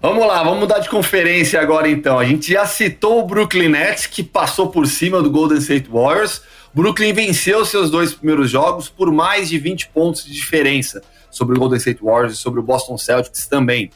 Vamos 0.00 0.26
lá, 0.26 0.42
vamos 0.42 0.58
mudar 0.58 0.80
de 0.80 0.88
conferência 0.90 1.58
agora 1.58 1.88
então. 1.88 2.18
A 2.18 2.26
gente 2.26 2.52
já 2.52 2.66
citou 2.66 3.20
o 3.20 3.26
Brooklyn 3.26 3.70
Nets, 3.70 4.06
que 4.06 4.22
passou 4.22 4.68
por 4.68 4.86
cima 4.86 5.22
do 5.22 5.30
Golden 5.30 5.56
State 5.56 5.88
Warriors. 5.90 6.42
Brooklyn 6.74 7.12
venceu 7.12 7.64
seus 7.64 7.88
dois 7.88 8.12
primeiros 8.12 8.50
jogos 8.50 8.88
por 8.88 9.12
mais 9.12 9.48
de 9.48 9.58
20 9.58 9.88
pontos 9.90 10.24
de 10.24 10.32
diferença 10.32 11.00
sobre 11.30 11.56
o 11.56 11.58
Golden 11.60 11.78
State 11.78 12.02
Warriors 12.02 12.34
e 12.34 12.36
sobre 12.36 12.58
o 12.58 12.62
Boston 12.64 12.98
Celtics 12.98 13.46
também. 13.46 13.90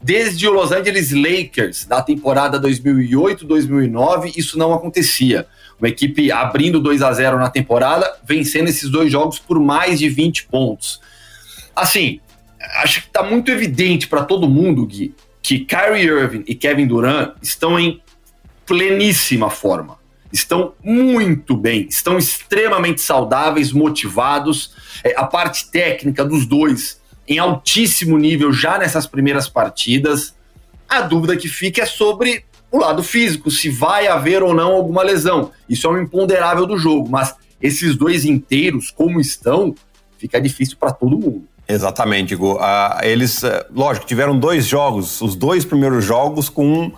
Desde 0.00 0.46
o 0.46 0.52
Los 0.52 0.70
Angeles 0.70 1.10
Lakers, 1.10 1.86
da 1.86 2.02
temporada 2.02 2.60
2008-2009, 2.60 4.36
isso 4.36 4.58
não 4.58 4.74
acontecia. 4.74 5.46
Uma 5.78 5.88
equipe 5.88 6.30
abrindo 6.30 6.80
2 6.80 7.02
a 7.02 7.12
0 7.12 7.38
na 7.38 7.48
temporada, 7.48 8.18
vencendo 8.24 8.68
esses 8.68 8.90
dois 8.90 9.10
jogos 9.10 9.38
por 9.38 9.58
mais 9.58 9.98
de 9.98 10.08
20 10.08 10.46
pontos. 10.48 11.00
Assim, 11.74 12.20
acho 12.76 13.02
que 13.02 13.08
está 13.08 13.22
muito 13.22 13.50
evidente 13.50 14.06
para 14.06 14.22
todo 14.22 14.48
mundo, 14.48 14.86
Gui, 14.86 15.14
que 15.42 15.60
Kyrie 15.60 16.06
Irving 16.06 16.44
e 16.46 16.54
Kevin 16.54 16.86
Durant 16.86 17.34
estão 17.42 17.78
em 17.78 18.02
pleníssima 18.66 19.48
forma. 19.48 19.97
Estão 20.32 20.74
muito 20.82 21.56
bem, 21.56 21.86
estão 21.88 22.18
extremamente 22.18 23.00
saudáveis, 23.00 23.72
motivados. 23.72 24.72
É, 25.02 25.14
a 25.16 25.24
parte 25.24 25.70
técnica 25.70 26.24
dos 26.24 26.46
dois 26.46 27.00
em 27.26 27.38
altíssimo 27.38 28.16
nível 28.16 28.52
já 28.52 28.78
nessas 28.78 29.06
primeiras 29.06 29.48
partidas. 29.48 30.34
A 30.88 31.02
dúvida 31.02 31.36
que 31.36 31.48
fica 31.48 31.82
é 31.82 31.86
sobre 31.86 32.44
o 32.70 32.78
lado 32.78 33.02
físico, 33.02 33.50
se 33.50 33.68
vai 33.68 34.06
haver 34.06 34.42
ou 34.42 34.54
não 34.54 34.72
alguma 34.72 35.02
lesão. 35.02 35.50
Isso 35.68 35.86
é 35.86 35.90
um 35.90 36.02
imponderável 36.02 36.66
do 36.66 36.78
jogo, 36.78 37.08
mas 37.08 37.34
esses 37.60 37.96
dois 37.96 38.24
inteiros, 38.24 38.90
como 38.90 39.20
estão, 39.20 39.74
fica 40.18 40.40
difícil 40.40 40.76
para 40.78 40.92
todo 40.92 41.18
mundo. 41.18 41.44
Exatamente, 41.66 42.32
Igor. 42.32 42.56
Uh, 42.56 43.04
eles, 43.04 43.42
uh, 43.42 43.64
lógico, 43.74 44.06
tiveram 44.06 44.38
dois 44.38 44.66
jogos, 44.66 45.20
os 45.20 45.34
dois 45.34 45.64
primeiros 45.66 46.04
jogos 46.04 46.48
com 46.48 46.92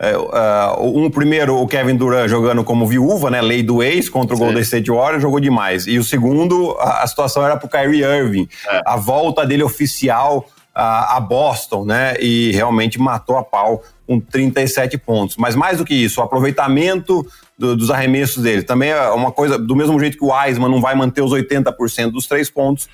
uh, 0.00 0.98
um 0.98 1.08
primeiro, 1.08 1.56
o 1.56 1.66
Kevin 1.68 1.96
Durant 1.96 2.28
jogando 2.28 2.64
como 2.64 2.86
viúva, 2.86 3.30
né, 3.30 3.40
lei 3.40 3.62
do 3.62 3.82
ex 3.82 4.08
contra 4.08 4.34
o 4.34 4.38
Sim. 4.38 4.44
Golden 4.44 4.62
State 4.62 4.90
Warriors, 4.90 5.22
jogou 5.22 5.38
demais. 5.38 5.86
E 5.86 5.98
o 5.98 6.04
segundo, 6.04 6.76
a, 6.78 7.02
a 7.02 7.06
situação 7.06 7.44
era 7.44 7.56
pro 7.56 7.68
Kyrie 7.68 8.02
Irving, 8.02 8.48
é. 8.68 8.80
a 8.84 8.96
volta 8.96 9.46
dele 9.46 9.62
oficial 9.62 10.46
a, 10.74 11.16
a 11.16 11.20
Boston, 11.20 11.84
né, 11.84 12.16
e 12.18 12.50
realmente 12.50 12.98
matou 12.98 13.38
a 13.38 13.44
pau 13.44 13.82
com 14.06 14.18
37 14.18 14.98
pontos. 14.98 15.36
Mas 15.36 15.54
mais 15.54 15.78
do 15.78 15.84
que 15.84 15.94
isso, 15.94 16.20
o 16.20 16.24
aproveitamento 16.24 17.24
do, 17.56 17.76
dos 17.76 17.90
arremessos 17.90 18.42
dele 18.42 18.62
também 18.62 18.90
é 18.90 19.08
uma 19.10 19.30
coisa, 19.30 19.56
do 19.56 19.76
mesmo 19.76 19.98
jeito 20.00 20.18
que 20.18 20.24
o 20.24 20.32
Wiseman 20.32 20.68
não 20.68 20.80
vai 20.80 20.96
manter 20.96 21.22
os 21.22 21.30
80% 21.30 22.10
dos 22.10 22.26
três 22.26 22.50
pontos, 22.50 22.88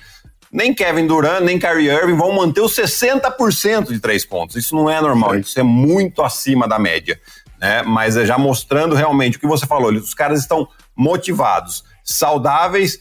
nem 0.51 0.73
Kevin 0.73 1.07
Durant, 1.07 1.41
nem 1.41 1.57
Kyrie 1.57 1.89
Irving 1.89 2.15
vão 2.15 2.33
manter 2.33 2.61
os 2.61 2.75
60% 2.75 3.87
de 3.87 3.99
três 3.99 4.25
pontos. 4.25 4.55
Isso 4.55 4.75
não 4.75 4.89
é 4.89 4.99
normal, 4.99 5.35
isso 5.35 5.59
é 5.59 5.63
muito 5.63 6.21
acima 6.21 6.67
da 6.67 6.77
média. 6.77 7.19
Né? 7.59 7.83
Mas 7.83 8.17
é 8.17 8.25
já 8.25 8.37
mostrando 8.37 8.95
realmente 8.95 9.37
o 9.37 9.39
que 9.39 9.47
você 9.47 9.65
falou, 9.65 9.91
os 9.93 10.13
caras 10.13 10.41
estão 10.41 10.67
motivados, 10.95 11.83
saudáveis 12.03 12.99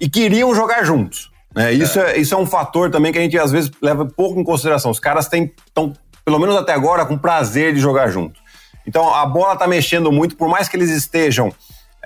e 0.00 0.08
queriam 0.08 0.54
jogar 0.54 0.84
juntos. 0.84 1.30
Né? 1.54 1.72
Isso, 1.72 1.98
é. 2.00 2.12
é. 2.12 2.18
isso 2.18 2.34
é 2.34 2.38
um 2.38 2.46
fator 2.46 2.90
também 2.90 3.12
que 3.12 3.18
a 3.18 3.22
gente 3.22 3.38
às 3.38 3.52
vezes 3.52 3.70
leva 3.82 4.06
pouco 4.06 4.40
em 4.40 4.44
consideração. 4.44 4.90
Os 4.90 5.00
caras 5.00 5.28
estão, 5.30 5.92
pelo 6.24 6.38
menos 6.38 6.56
até 6.56 6.72
agora, 6.72 7.04
com 7.04 7.18
prazer 7.18 7.74
de 7.74 7.80
jogar 7.80 8.08
junto. 8.08 8.40
Então 8.86 9.12
a 9.12 9.26
bola 9.26 9.54
está 9.54 9.66
mexendo 9.66 10.12
muito, 10.12 10.36
por 10.36 10.48
mais 10.48 10.68
que 10.68 10.76
eles 10.76 10.90
estejam 10.90 11.52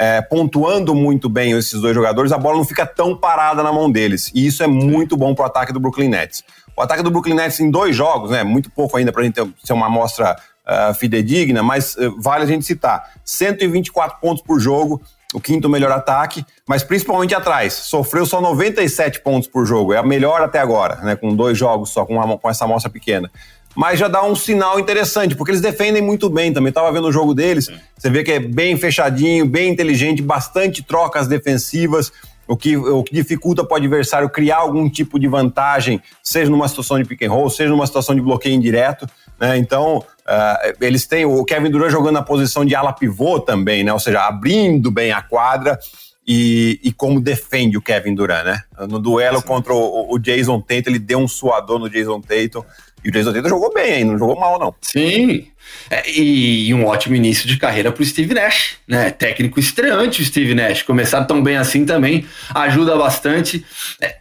é, 0.01 0.23
pontuando 0.23 0.95
muito 0.95 1.29
bem 1.29 1.53
esses 1.53 1.79
dois 1.79 1.95
jogadores, 1.95 2.33
a 2.33 2.39
bola 2.39 2.57
não 2.57 2.65
fica 2.65 2.87
tão 2.87 3.15
parada 3.15 3.63
na 3.63 3.71
mão 3.71 3.91
deles. 3.91 4.33
E 4.35 4.47
isso 4.47 4.63
é 4.63 4.67
muito 4.67 5.15
bom 5.15 5.35
para 5.35 5.43
o 5.43 5.47
ataque 5.47 5.75
do 5.75 5.79
Brooklyn 5.79 6.09
Nets. 6.09 6.43
O 6.75 6.81
ataque 6.81 7.03
do 7.03 7.11
Brooklyn 7.11 7.35
Nets 7.35 7.61
em 7.61 7.71
dois 7.71 7.95
jogos, 7.95 8.31
né? 8.31 8.43
Muito 8.43 8.71
pouco 8.71 8.97
ainda 8.97 9.13
para 9.13 9.21
a 9.21 9.25
gente 9.27 9.39
ser 9.63 9.75
uma 9.75 9.89
amostra 9.89 10.35
uh, 10.67 10.95
fidedigna, 10.95 11.63
mas 11.63 11.97
uh, 11.97 12.19
vale 12.19 12.45
a 12.45 12.47
gente 12.47 12.65
citar: 12.65 13.11
124 13.27 14.19
pontos 14.23 14.43
por 14.43 14.59
jogo, 14.59 15.03
o 15.35 15.41
quinto 15.41 15.69
melhor 15.69 15.93
ataque, 15.93 16.47
mas 16.67 16.83
principalmente 16.83 17.35
atrás. 17.35 17.75
Sofreu 17.75 18.25
só 18.25 18.41
97 18.41 19.21
pontos 19.21 19.51
por 19.51 19.67
jogo, 19.67 19.93
é 19.93 19.99
a 19.99 20.03
melhor 20.03 20.41
até 20.41 20.61
agora, 20.61 20.97
né? 21.03 21.15
Com 21.15 21.37
dois 21.37 21.59
jogos 21.59 21.91
só, 21.91 22.07
com, 22.07 22.15
uma, 22.15 22.39
com 22.39 22.49
essa 22.49 22.65
amostra 22.65 22.91
pequena 22.91 23.31
mas 23.77 23.99
já 23.99 24.09
dá 24.09 24.23
um 24.25 24.35
sinal 24.35 24.81
interessante, 24.81 25.35
porque 25.35 25.53
eles 25.53 25.61
defendem 25.61 26.03
muito 26.03 26.29
bem 26.29 26.53
também. 26.53 26.71
Estava 26.71 26.91
vendo 26.93 27.09
o 27.09 27.13
jogo 27.13 27.35
deles, 27.35 27.69
você 27.97 28.11
vê 28.11 28.23
que 28.25 28.33
é 28.33 28.41
bem 28.41 28.77
fechadinho, 28.77 29.47
bem 29.47 29.71
inteligente, 29.71 30.23
bastante 30.23 30.83
trocas 30.83 31.29
defensivas, 31.29 32.13
o 32.51 32.57
que, 32.57 32.77
o 32.77 33.05
que 33.05 33.15
dificulta 33.15 33.65
para 33.65 33.75
o 33.75 33.77
adversário 33.77 34.29
criar 34.29 34.57
algum 34.57 34.91
tipo 34.91 35.21
de 35.21 35.29
vantagem, 35.29 36.03
seja 36.21 36.51
numa 36.51 36.67
situação 36.67 36.99
de 36.99 37.05
pick 37.05 37.23
and 37.23 37.31
roll, 37.31 37.49
seja 37.49 37.71
numa 37.71 37.87
situação 37.87 38.13
de 38.13 38.21
bloqueio 38.21 38.57
indireto. 38.57 39.07
Né? 39.39 39.57
Então, 39.57 39.99
uh, 39.99 40.77
eles 40.81 41.07
têm 41.07 41.25
o 41.25 41.45
Kevin 41.45 41.71
Durant 41.71 41.93
jogando 41.93 42.15
na 42.15 42.23
posição 42.23 42.65
de 42.65 42.75
ala 42.75 42.93
pivô 42.93 43.39
também, 43.39 43.85
né? 43.85 43.93
ou 43.93 44.01
seja, 44.01 44.27
abrindo 44.27 44.91
bem 44.91 45.13
a 45.13 45.23
quadra. 45.23 45.79
E, 46.27 46.79
e, 46.85 46.93
como 46.93 47.21
defende 47.21 47.77
o 47.77 47.83
Kevin 47.83 48.15
Durant, 48.15 48.45
né? 48.45 48.63
No 48.89 49.01
duelo 49.01 49.41
Sim. 49.41 49.47
contra 49.47 49.75
o, 49.75 50.15
o, 50.15 50.19
Jason 50.19 50.61
Tatum, 50.61 50.91
ele 50.91 50.99
deu 50.99 51.19
um 51.19 51.27
suador 51.27 51.79
no 51.79 51.89
Jason 51.89 52.21
Tatum. 52.21 52.63
E 53.05 53.09
o 53.09 53.13
Jason 53.13 53.33
Tatum 53.33 53.49
jogou 53.49 53.73
bem? 53.73 54.05
Não 54.05 54.19
jogou 54.19 54.39
mal, 54.39 54.59
não. 54.59 54.75
Sim. 54.81 55.47
É, 55.91 56.11
e, 56.11 56.73
um 56.75 56.87
ótimo 56.87 57.17
início 57.17 57.47
de 57.49 57.57
carreira 57.57 57.91
para 57.91 58.03
o 58.03 58.07
Steve 58.07 58.35
Nash, 58.35 58.77
né? 58.87 59.11
Técnico 59.11 59.59
estreante 59.59 60.23
o 60.23 60.25
Steve 60.25 60.55
Nash. 60.55 60.83
Começar 60.83 61.25
tão 61.25 61.43
bem 61.43 61.57
assim 61.57 61.85
também 61.85 62.27
ajuda 62.55 62.97
bastante. 62.97 63.65
É, 64.01 64.19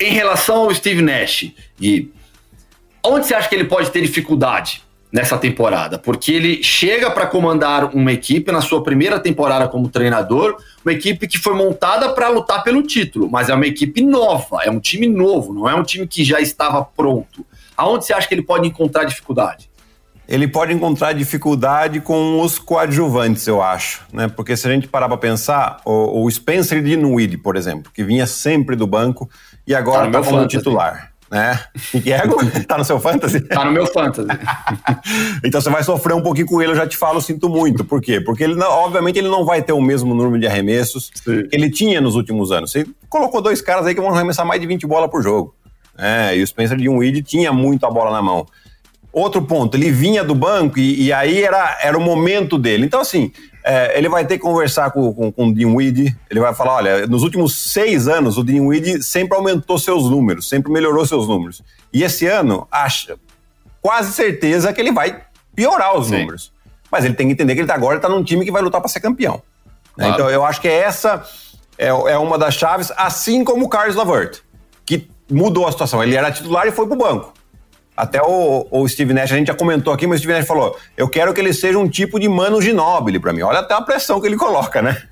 em 0.00 0.12
relação 0.12 0.56
ao 0.56 0.74
Steve 0.74 1.02
Nash, 1.02 1.50
e 1.80 2.10
onde 3.04 3.26
você 3.26 3.34
acha 3.34 3.48
que 3.48 3.54
ele 3.54 3.64
pode 3.64 3.90
ter 3.90 4.00
dificuldade 4.00 4.82
nessa 5.12 5.36
temporada? 5.36 5.98
Porque 5.98 6.32
ele 6.32 6.62
chega 6.62 7.10
para 7.10 7.26
comandar 7.26 7.94
uma 7.94 8.12
equipe 8.12 8.52
na 8.52 8.60
sua 8.60 8.82
primeira 8.82 9.18
temporada 9.18 9.66
como 9.66 9.88
treinador, 9.88 10.56
uma 10.84 10.92
equipe 10.92 11.26
que 11.26 11.38
foi 11.38 11.54
montada 11.54 12.10
para 12.10 12.28
lutar 12.28 12.62
pelo 12.62 12.82
título, 12.82 13.28
mas 13.28 13.48
é 13.48 13.54
uma 13.54 13.66
equipe 13.66 14.02
nova, 14.02 14.60
é 14.62 14.70
um 14.70 14.78
time 14.78 15.08
novo, 15.08 15.52
não 15.52 15.68
é 15.68 15.74
um 15.74 15.82
time 15.82 16.06
que 16.06 16.22
já 16.22 16.40
estava 16.40 16.84
pronto. 16.84 17.44
Aonde 17.78 18.04
você 18.04 18.12
acha 18.12 18.26
que 18.26 18.34
ele 18.34 18.42
pode 18.42 18.66
encontrar 18.66 19.04
dificuldade? 19.04 19.70
Ele 20.28 20.48
pode 20.48 20.74
encontrar 20.74 21.14
dificuldade 21.14 22.00
com 22.00 22.42
os 22.42 22.58
coadjuvantes, 22.58 23.46
eu 23.46 23.62
acho, 23.62 24.04
né? 24.12 24.28
Porque 24.28 24.54
se 24.56 24.66
a 24.66 24.70
gente 24.70 24.88
parar 24.88 25.08
para 25.08 25.16
pensar, 25.16 25.80
o, 25.86 26.24
o 26.24 26.30
Spencer 26.30 26.82
Dinwiddie, 26.82 27.38
por 27.38 27.56
exemplo, 27.56 27.90
que 27.94 28.02
vinha 28.04 28.26
sempre 28.26 28.76
do 28.76 28.86
banco 28.86 29.30
e 29.66 29.74
agora 29.74 30.08
está 30.08 30.18
tá 30.18 30.24
como 30.26 30.40
fantasy. 30.40 30.58
titular, 30.58 31.12
né? 31.30 31.58
Que 32.02 32.12
é? 32.12 32.20
tá 32.66 32.76
no 32.76 32.84
seu 32.84 33.00
fantasy? 33.00 33.40
Tá 33.40 33.64
no 33.64 33.72
meu 33.72 33.86
fantasy. 33.86 34.28
então 35.42 35.62
você 35.62 35.70
vai 35.70 35.82
sofrer 35.82 36.14
um 36.14 36.22
pouquinho 36.22 36.46
com 36.46 36.60
ele, 36.60 36.72
eu 36.72 36.76
já 36.76 36.86
te 36.86 36.98
falo, 36.98 37.22
sinto 37.22 37.48
muito. 37.48 37.82
Por 37.82 38.02
quê? 38.02 38.20
Porque 38.20 38.44
ele, 38.44 38.60
obviamente, 38.60 39.18
ele 39.18 39.28
não 39.28 39.46
vai 39.46 39.62
ter 39.62 39.72
o 39.72 39.80
mesmo 39.80 40.14
número 40.14 40.38
de 40.38 40.46
arremessos 40.46 41.10
Sim. 41.14 41.48
que 41.48 41.56
ele 41.56 41.70
tinha 41.70 42.02
nos 42.02 42.16
últimos 42.16 42.52
anos. 42.52 42.72
Você 42.72 42.84
colocou 43.08 43.40
dois 43.40 43.62
caras 43.62 43.86
aí 43.86 43.94
que 43.94 44.00
vão 44.00 44.14
arremessar 44.14 44.44
mais 44.44 44.60
de 44.60 44.66
20 44.66 44.86
bolas 44.86 45.10
por 45.10 45.22
jogo. 45.22 45.54
É, 45.98 46.36
e 46.36 46.42
o 46.42 46.46
Spencer 46.46 46.76
Dinwiddie 46.76 47.22
tinha 47.22 47.52
muito 47.52 47.84
a 47.84 47.90
bola 47.90 48.10
na 48.10 48.22
mão. 48.22 48.46
Outro 49.12 49.42
ponto, 49.42 49.76
ele 49.76 49.90
vinha 49.90 50.22
do 50.22 50.34
banco 50.34 50.78
e, 50.78 51.06
e 51.06 51.12
aí 51.12 51.42
era, 51.42 51.76
era 51.82 51.98
o 51.98 52.00
momento 52.00 52.56
dele. 52.56 52.86
Então, 52.86 53.00
assim, 53.00 53.32
é, 53.64 53.98
ele 53.98 54.08
vai 54.08 54.24
ter 54.24 54.38
que 54.38 54.44
conversar 54.44 54.90
com, 54.92 55.12
com, 55.12 55.32
com 55.32 55.48
o 55.48 55.54
Dinwiddie, 55.54 56.16
ele 56.30 56.40
vai 56.40 56.54
falar, 56.54 56.76
olha, 56.76 57.06
nos 57.06 57.22
últimos 57.22 57.56
seis 57.70 58.06
anos 58.06 58.38
o 58.38 58.44
Dinwiddie 58.44 59.02
sempre 59.02 59.36
aumentou 59.36 59.78
seus 59.78 60.08
números, 60.08 60.48
sempre 60.48 60.70
melhorou 60.70 61.04
seus 61.04 61.26
números. 61.26 61.62
E 61.92 62.02
esse 62.02 62.26
ano, 62.26 62.68
acha 62.70 63.16
quase 63.82 64.12
certeza 64.12 64.72
que 64.72 64.80
ele 64.80 64.92
vai 64.92 65.22
piorar 65.54 65.96
os 65.98 66.06
Sim. 66.06 66.20
números. 66.20 66.52
Mas 66.90 67.04
ele 67.04 67.14
tem 67.14 67.26
que 67.26 67.32
entender 67.32 67.54
que 67.54 67.60
ele 67.60 67.68
tá, 67.68 67.74
agora 67.74 67.96
está 67.96 68.08
num 68.08 68.22
time 68.22 68.44
que 68.44 68.50
vai 68.50 68.62
lutar 68.62 68.80
para 68.80 68.88
ser 68.88 69.00
campeão. 69.00 69.42
Né? 69.96 70.06
Claro. 70.06 70.14
Então, 70.14 70.30
eu 70.30 70.44
acho 70.44 70.60
que 70.60 70.68
essa 70.68 71.24
é, 71.76 71.88
é 71.88 72.18
uma 72.18 72.38
das 72.38 72.54
chaves, 72.54 72.92
assim 72.96 73.44
como 73.44 73.66
o 73.66 73.68
Carlos 73.68 73.96
Lavert, 73.96 74.40
mudou 75.30 75.66
a 75.66 75.72
situação. 75.72 76.02
Ele 76.02 76.16
era 76.16 76.30
titular 76.30 76.66
e 76.66 76.72
foi 76.72 76.86
pro 76.86 76.96
banco. 76.96 77.32
Até 77.96 78.22
o, 78.22 78.64
o, 78.70 78.88
Steve 78.88 79.12
Nash, 79.12 79.32
a 79.32 79.36
gente 79.36 79.48
já 79.48 79.54
comentou 79.54 79.92
aqui, 79.92 80.06
mas 80.06 80.20
o 80.20 80.22
Steve 80.22 80.38
Nash 80.38 80.46
falou: 80.46 80.78
eu 80.96 81.08
quero 81.08 81.34
que 81.34 81.40
ele 81.40 81.52
seja 81.52 81.76
um 81.76 81.88
tipo 81.88 82.20
de 82.20 82.28
Mano 82.28 82.62
Ginóbili 82.62 83.18
para 83.18 83.32
mim. 83.32 83.42
Olha 83.42 83.58
até 83.58 83.74
a 83.74 83.82
pressão 83.82 84.20
que 84.20 84.26
ele 84.28 84.36
coloca, 84.36 84.80
né? 84.80 85.02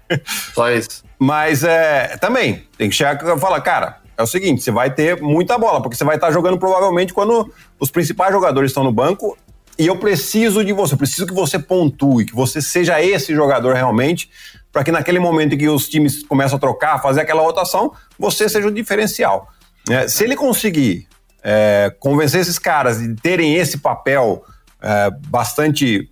Só 0.55 0.71
isso. 0.71 1.05
Mas 1.19 1.65
é, 1.65 2.17
também, 2.19 2.65
tem 2.79 2.89
que 2.89 2.95
chegar 2.95 3.21
e 3.21 3.41
falar, 3.41 3.61
cara, 3.61 3.99
é 4.17 4.23
o 4.23 4.27
seguinte: 4.27 4.63
você 4.63 4.71
vai 4.71 4.89
ter 4.95 5.21
muita 5.21 5.59
bola, 5.59 5.83
porque 5.83 5.97
você 5.97 6.05
vai 6.05 6.15
estar 6.15 6.31
jogando 6.31 6.59
provavelmente 6.59 7.13
quando 7.13 7.53
os 7.81 7.91
principais 7.91 8.33
jogadores 8.33 8.71
estão 8.71 8.85
no 8.85 8.93
banco. 8.93 9.37
E 9.77 9.89
eu 9.89 9.97
preciso 9.99 10.65
de 10.65 10.73
você, 10.73 10.95
eu 10.95 10.99
preciso 10.99 11.27
que 11.27 11.35
você 11.35 11.59
pontue, 11.59 12.25
que 12.25 12.35
você 12.35 12.63
seja 12.63 13.03
esse 13.03 13.35
jogador 13.35 13.75
realmente, 13.75 14.31
para 14.73 14.83
que 14.83 14.93
naquele 14.93 15.19
momento 15.19 15.55
em 15.55 15.59
que 15.59 15.69
os 15.69 15.89
times 15.89 16.25
começam 16.25 16.57
a 16.57 16.61
trocar, 16.61 17.03
fazer 17.03 17.21
aquela 17.21 17.43
rotação, 17.43 17.93
você 18.19 18.49
seja 18.49 18.69
o 18.69 18.71
diferencial. 18.71 19.49
É, 19.89 20.09
se 20.09 20.25
ele 20.25 20.37
conseguir 20.37 21.07
é, 21.43 21.95
convencer 22.01 22.41
esses 22.41 22.59
caras 22.59 22.99
de 22.99 23.15
terem 23.15 23.55
esse 23.55 23.79
papel 23.79 24.45
é, 24.83 25.11
bastante 25.29 26.11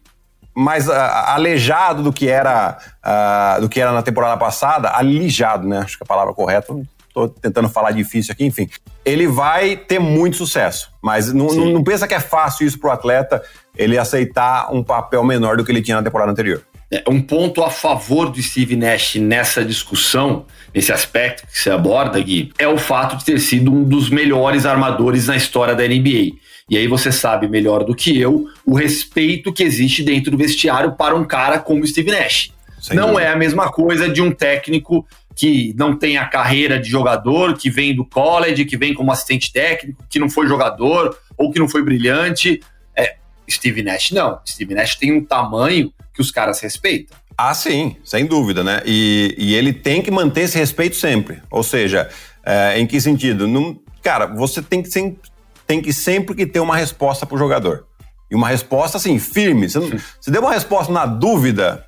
mais 0.55 0.89
a, 0.89 1.35
aleijado 1.35 2.03
do 2.03 2.13
que 2.13 2.29
era 2.29 2.79
a, 3.03 3.59
do 3.61 3.69
que 3.69 3.81
era 3.81 3.93
na 3.93 4.03
temporada 4.03 4.37
passada, 4.37 4.91
alijado, 4.91 5.67
né? 5.67 5.79
Acho 5.79 5.99
que 5.99 6.05
é 6.05 6.07
a 6.07 6.09
palavra 6.09 6.33
correta. 6.33 6.73
Estou 7.09 7.29
tentando 7.29 7.69
falar 7.69 7.93
difícil 7.93 8.33
aqui, 8.33 8.45
enfim. 8.45 8.69
Ele 9.05 9.27
vai 9.27 9.77
ter 9.77 10.01
muito 10.01 10.37
sucesso, 10.37 10.91
mas 11.03 11.33
não, 11.33 11.47
não, 11.47 11.67
não 11.67 11.85
pensa 11.85 12.09
que 12.09 12.15
é 12.15 12.21
fácil 12.21 12.67
isso 12.67 12.79
para 12.79 12.91
o 12.91 12.93
atleta 12.93 13.43
ele 13.77 13.99
aceitar 13.99 14.73
um 14.73 14.83
papel 14.83 15.23
menor 15.25 15.57
do 15.57 15.65
que 15.65 15.71
ele 15.71 15.83
tinha 15.83 15.97
na 15.97 16.03
temporada 16.03 16.31
anterior. 16.31 16.63
É, 16.95 17.03
um 17.09 17.21
ponto 17.21 17.61
a 17.65 17.71
favor 17.71 18.31
do 18.31 18.41
Steve 18.41 18.77
Nash 18.77 19.17
nessa 19.17 19.65
discussão, 19.65 20.47
nesse 20.73 20.93
aspecto 20.93 21.45
que 21.45 21.59
você 21.59 21.69
aborda, 21.69 22.21
Gui, 22.21 22.53
é 22.57 22.69
o 22.69 22.79
fato 22.79 23.17
de 23.17 23.25
ter 23.25 23.41
sido 23.41 23.73
um 23.73 23.83
dos 23.83 24.09
melhores 24.09 24.65
armadores 24.65 25.27
na 25.27 25.35
história 25.35 25.75
da 25.75 25.83
NBA. 25.83 26.37
E 26.71 26.77
aí 26.77 26.87
você 26.87 27.11
sabe 27.11 27.49
melhor 27.49 27.83
do 27.83 27.97
que 27.97 28.17
eu 28.17 28.47
o 28.65 28.77
respeito 28.77 29.53
que 29.53 29.65
existe 29.65 30.05
dentro 30.05 30.31
do 30.31 30.39
vestiário 30.39 30.93
para 30.93 31.17
um 31.17 31.25
cara 31.25 31.59
como 31.59 31.83
o 31.83 31.87
Steve 31.87 32.13
Nash. 32.13 32.53
Sem 32.81 32.97
não 32.97 33.09
dúvida. 33.09 33.29
é 33.29 33.33
a 33.33 33.37
mesma 33.37 33.73
coisa 33.73 34.09
de 34.09 34.23
um 34.23 34.31
técnico 34.31 35.05
que 35.35 35.75
não 35.77 35.97
tem 35.97 36.17
a 36.17 36.27
carreira 36.27 36.79
de 36.79 36.89
jogador, 36.89 37.59
que 37.59 37.69
vem 37.69 37.93
do 37.93 38.05
college, 38.05 38.67
que 38.67 38.77
vem 38.77 38.95
como 38.95 39.11
assistente 39.11 39.53
técnico, 39.53 40.05
que 40.09 40.21
não 40.21 40.31
foi 40.31 40.47
jogador 40.47 41.19
ou 41.37 41.51
que 41.51 41.59
não 41.59 41.69
foi 41.69 41.83
brilhante. 41.83 42.61
É, 42.97 43.17
Steve 43.51 43.83
Nash 43.83 44.13
não. 44.13 44.39
Steve 44.47 44.75
Nash 44.75 44.95
tem 44.95 45.13
um 45.13 45.25
tamanho 45.25 45.93
que 46.15 46.21
os 46.21 46.31
caras 46.31 46.61
respeitam. 46.61 47.17
Ah, 47.37 47.53
sim, 47.53 47.97
sem 48.05 48.25
dúvida, 48.25 48.63
né? 48.63 48.81
E, 48.87 49.35
e 49.37 49.55
ele 49.55 49.73
tem 49.73 50.01
que 50.01 50.11
manter 50.11 50.43
esse 50.43 50.57
respeito 50.57 50.95
sempre. 50.95 51.43
Ou 51.51 51.63
seja, 51.63 52.09
é, 52.47 52.79
em 52.79 52.87
que 52.87 53.01
sentido? 53.01 53.49
Não, 53.49 53.79
cara, 54.03 54.27
você 54.27 54.63
tem 54.63 54.81
que, 54.81 54.89
sempre, 54.89 55.21
tem 55.67 55.83
que 55.83 55.93
sempre 55.93 56.37
que 56.37 56.47
ter 56.47 56.61
uma 56.61 56.77
resposta 56.77 57.27
para 57.27 57.35
o 57.35 57.39
jogador. 57.39 57.87
E 58.31 58.37
uma 58.37 58.49
resposta, 58.49 58.97
assim, 58.97 59.19
firme. 59.19 59.69
Você, 59.69 59.81
não, 59.81 59.91
você 60.21 60.31
deu 60.31 60.41
uma 60.41 60.53
resposta 60.53 60.93
na 60.93 61.05
dúvida, 61.05 61.85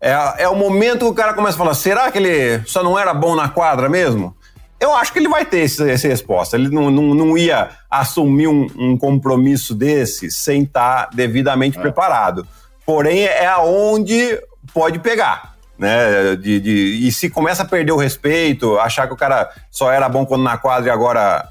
é, 0.00 0.42
é 0.44 0.48
o 0.48 0.56
momento 0.56 1.00
que 1.00 1.10
o 1.10 1.14
cara 1.14 1.34
começa 1.34 1.56
a 1.56 1.58
falar: 1.58 1.74
será 1.74 2.10
que 2.10 2.18
ele 2.18 2.62
só 2.66 2.82
não 2.82 2.98
era 2.98 3.12
bom 3.12 3.36
na 3.36 3.48
quadra 3.48 3.88
mesmo? 3.88 4.34
Eu 4.80 4.94
acho 4.94 5.12
que 5.12 5.18
ele 5.18 5.28
vai 5.28 5.44
ter 5.44 5.58
esse, 5.58 5.88
essa 5.90 6.08
resposta. 6.08 6.56
Ele 6.56 6.70
não, 6.70 6.90
não, 6.90 7.14
não 7.14 7.36
ia 7.36 7.68
assumir 7.90 8.48
um, 8.48 8.66
um, 8.78 8.96
compromisso 8.96 9.74
desse 9.74 10.30
sem 10.30 10.62
estar 10.62 11.10
devidamente 11.12 11.76
é. 11.76 11.82
preparado. 11.82 12.48
Porém, 12.90 13.20
é 13.20 13.46
aonde 13.46 14.36
pode 14.74 14.98
pegar. 14.98 15.54
Né? 15.78 16.34
De, 16.34 16.58
de, 16.58 17.06
e 17.06 17.12
se 17.12 17.30
começa 17.30 17.62
a 17.62 17.64
perder 17.64 17.92
o 17.92 17.96
respeito, 17.96 18.80
achar 18.80 19.06
que 19.06 19.14
o 19.14 19.16
cara 19.16 19.48
só 19.70 19.92
era 19.92 20.08
bom 20.08 20.26
quando 20.26 20.42
na 20.42 20.58
quadra 20.58 20.88
e 20.88 20.92
agora 20.92 21.48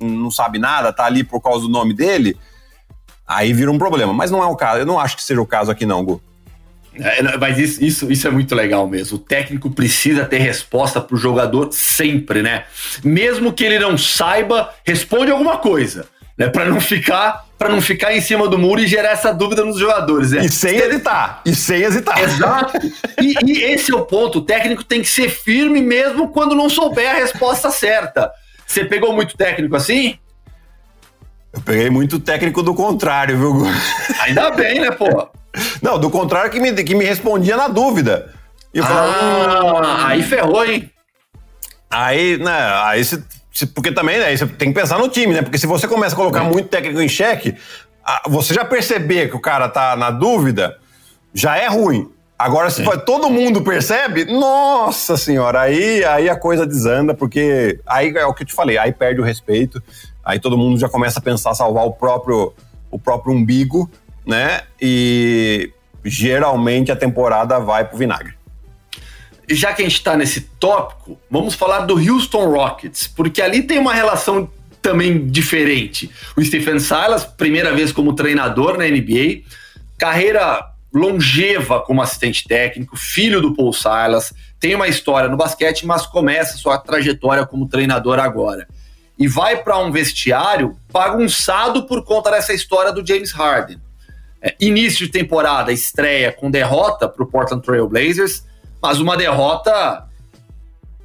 não 0.00 0.30
sabe 0.30 0.58
nada, 0.58 0.90
tá 0.90 1.04
ali 1.04 1.22
por 1.22 1.38
causa 1.42 1.66
do 1.66 1.68
nome 1.68 1.92
dele, 1.92 2.34
aí 3.28 3.52
vira 3.52 3.70
um 3.70 3.76
problema. 3.76 4.14
Mas 4.14 4.30
não 4.30 4.42
é 4.42 4.46
o 4.46 4.56
caso. 4.56 4.78
Eu 4.78 4.86
não 4.86 4.98
acho 4.98 5.18
que 5.18 5.22
seja 5.22 5.42
o 5.42 5.46
caso 5.46 5.70
aqui, 5.70 5.84
não, 5.84 6.02
Gu. 6.02 6.22
É, 6.94 7.36
mas 7.36 7.58
isso, 7.58 7.84
isso, 7.84 8.10
isso, 8.10 8.26
é 8.26 8.30
muito 8.30 8.54
legal 8.54 8.88
mesmo. 8.88 9.18
O 9.18 9.20
técnico 9.20 9.70
precisa 9.70 10.24
ter 10.24 10.38
resposta 10.38 10.98
para 10.98 11.14
o 11.14 11.18
jogador 11.18 11.68
sempre, 11.72 12.42
né? 12.42 12.64
Mesmo 13.04 13.52
que 13.52 13.64
ele 13.64 13.78
não 13.78 13.98
saiba, 13.98 14.72
responde 14.82 15.30
alguma 15.30 15.58
coisa, 15.58 16.06
né? 16.40 16.48
Para 16.48 16.64
não 16.64 16.80
ficar 16.80 17.44
para 17.58 17.68
não 17.68 17.82
ficar 17.82 18.14
em 18.14 18.22
cima 18.22 18.48
do 18.48 18.58
muro 18.58 18.80
e 18.80 18.86
gerar 18.86 19.10
essa 19.10 19.34
dúvida 19.34 19.62
nos 19.62 19.78
jogadores. 19.78 20.30
Né? 20.30 20.46
E 20.46 20.48
sem 20.48 20.78
hesitar. 20.78 21.42
E 21.44 21.54
sem 21.54 21.82
hesitar. 21.82 22.18
Exato. 22.18 22.72
E, 23.20 23.34
e 23.44 23.62
esse 23.64 23.92
é 23.92 23.94
o 23.94 24.06
ponto. 24.06 24.38
O 24.38 24.40
técnico 24.40 24.82
tem 24.82 25.02
que 25.02 25.08
ser 25.10 25.28
firme 25.28 25.82
mesmo 25.82 26.30
quando 26.30 26.54
não 26.54 26.70
souber 26.70 27.10
a 27.10 27.18
resposta 27.18 27.70
certa. 27.70 28.32
Você 28.66 28.86
pegou 28.86 29.12
muito 29.12 29.36
técnico 29.36 29.76
assim? 29.76 30.18
Eu 31.52 31.60
peguei 31.60 31.90
muito 31.90 32.18
técnico 32.18 32.62
do 32.62 32.74
contrário, 32.74 33.36
viu? 33.36 33.66
Ainda 34.20 34.50
bem, 34.52 34.80
né, 34.80 34.90
pô? 34.90 35.28
Não, 35.82 35.98
do 35.98 36.08
contrário 36.08 36.50
que 36.50 36.58
me, 36.58 36.72
que 36.82 36.94
me 36.94 37.04
respondia 37.04 37.58
na 37.58 37.68
dúvida. 37.68 38.32
E 38.72 38.78
eu 38.78 38.84
falava, 38.84 39.12
ah, 39.12 39.64
hum, 39.64 40.06
aí 40.06 40.22
ferrou, 40.22 40.64
hein? 40.64 40.90
Aí, 41.90 42.38
né, 42.38 42.72
aí 42.84 43.04
você. 43.04 43.22
Porque 43.74 43.92
também, 43.92 44.18
né, 44.18 44.36
você 44.36 44.46
tem 44.46 44.72
que 44.72 44.80
pensar 44.80 44.98
no 44.98 45.08
time, 45.08 45.34
né? 45.34 45.42
Porque 45.42 45.58
se 45.58 45.66
você 45.66 45.88
começa 45.88 46.14
a 46.14 46.16
colocar 46.16 46.44
é. 46.44 46.48
muito 46.48 46.68
técnico 46.68 47.00
em 47.00 47.08
xeque, 47.08 47.56
você 48.28 48.54
já 48.54 48.64
perceber 48.64 49.28
que 49.28 49.36
o 49.36 49.40
cara 49.40 49.68
tá 49.68 49.96
na 49.96 50.10
dúvida, 50.10 50.78
já 51.34 51.56
é 51.56 51.68
ruim. 51.68 52.10
Agora, 52.38 52.70
se 52.70 52.82
todo 53.04 53.28
mundo 53.28 53.60
percebe, 53.60 54.24
nossa 54.24 55.14
senhora, 55.14 55.60
aí, 55.60 56.02
aí 56.04 56.26
a 56.26 56.34
coisa 56.34 56.66
desanda, 56.66 57.12
porque 57.12 57.78
aí 57.86 58.08
é 58.16 58.24
o 58.24 58.32
que 58.32 58.44
eu 58.44 58.46
te 58.46 58.54
falei, 58.54 58.78
aí 58.78 58.92
perde 58.92 59.20
o 59.20 59.24
respeito, 59.24 59.82
aí 60.24 60.40
todo 60.40 60.56
mundo 60.56 60.78
já 60.78 60.88
começa 60.88 61.18
a 61.18 61.22
pensar 61.22 61.52
salvar 61.52 61.84
o 61.84 61.92
próprio, 61.92 62.54
o 62.90 62.98
próprio 62.98 63.34
umbigo, 63.34 63.90
né? 64.26 64.62
E 64.80 65.70
geralmente 66.02 66.90
a 66.90 66.96
temporada 66.96 67.60
vai 67.60 67.84
pro 67.84 67.98
vinagre. 67.98 68.39
Já 69.50 69.74
que 69.74 69.82
a 69.82 69.84
gente 69.84 69.96
está 69.96 70.16
nesse 70.16 70.42
tópico, 70.60 71.18
vamos 71.30 71.54
falar 71.54 71.80
do 71.80 71.94
Houston 71.94 72.50
Rockets, 72.50 73.08
porque 73.08 73.42
ali 73.42 73.62
tem 73.62 73.78
uma 73.78 73.92
relação 73.92 74.48
também 74.80 75.26
diferente. 75.26 76.10
O 76.36 76.44
Stephen 76.44 76.78
Silas, 76.78 77.24
primeira 77.24 77.74
vez 77.74 77.92
como 77.92 78.14
treinador 78.14 78.78
na 78.78 78.84
NBA, 78.84 79.42
carreira 79.98 80.70
longeva 80.92 81.80
como 81.80 82.02
assistente 82.02 82.46
técnico, 82.46 82.96
filho 82.96 83.40
do 83.40 83.54
Paul 83.54 83.72
Silas, 83.72 84.32
tem 84.58 84.74
uma 84.74 84.88
história 84.88 85.28
no 85.28 85.36
basquete, 85.36 85.86
mas 85.86 86.06
começa 86.06 86.56
sua 86.56 86.78
trajetória 86.78 87.46
como 87.46 87.68
treinador 87.68 88.18
agora. 88.18 88.66
E 89.18 89.28
vai 89.28 89.62
para 89.62 89.78
um 89.78 89.92
vestiário 89.92 90.76
bagunçado 90.92 91.86
por 91.86 92.04
conta 92.04 92.30
dessa 92.30 92.52
história 92.52 92.92
do 92.92 93.06
James 93.06 93.32
Harden. 93.32 93.80
É, 94.42 94.54
início 94.58 95.06
de 95.06 95.12
temporada, 95.12 95.72
estreia 95.72 96.32
com 96.32 96.50
derrota 96.50 97.06
para 97.08 97.22
o 97.22 97.26
Portland 97.26 97.62
Trail 97.62 97.86
Blazers, 97.86 98.44
mas 98.80 99.00
uma 99.00 99.16
derrota 99.16 100.06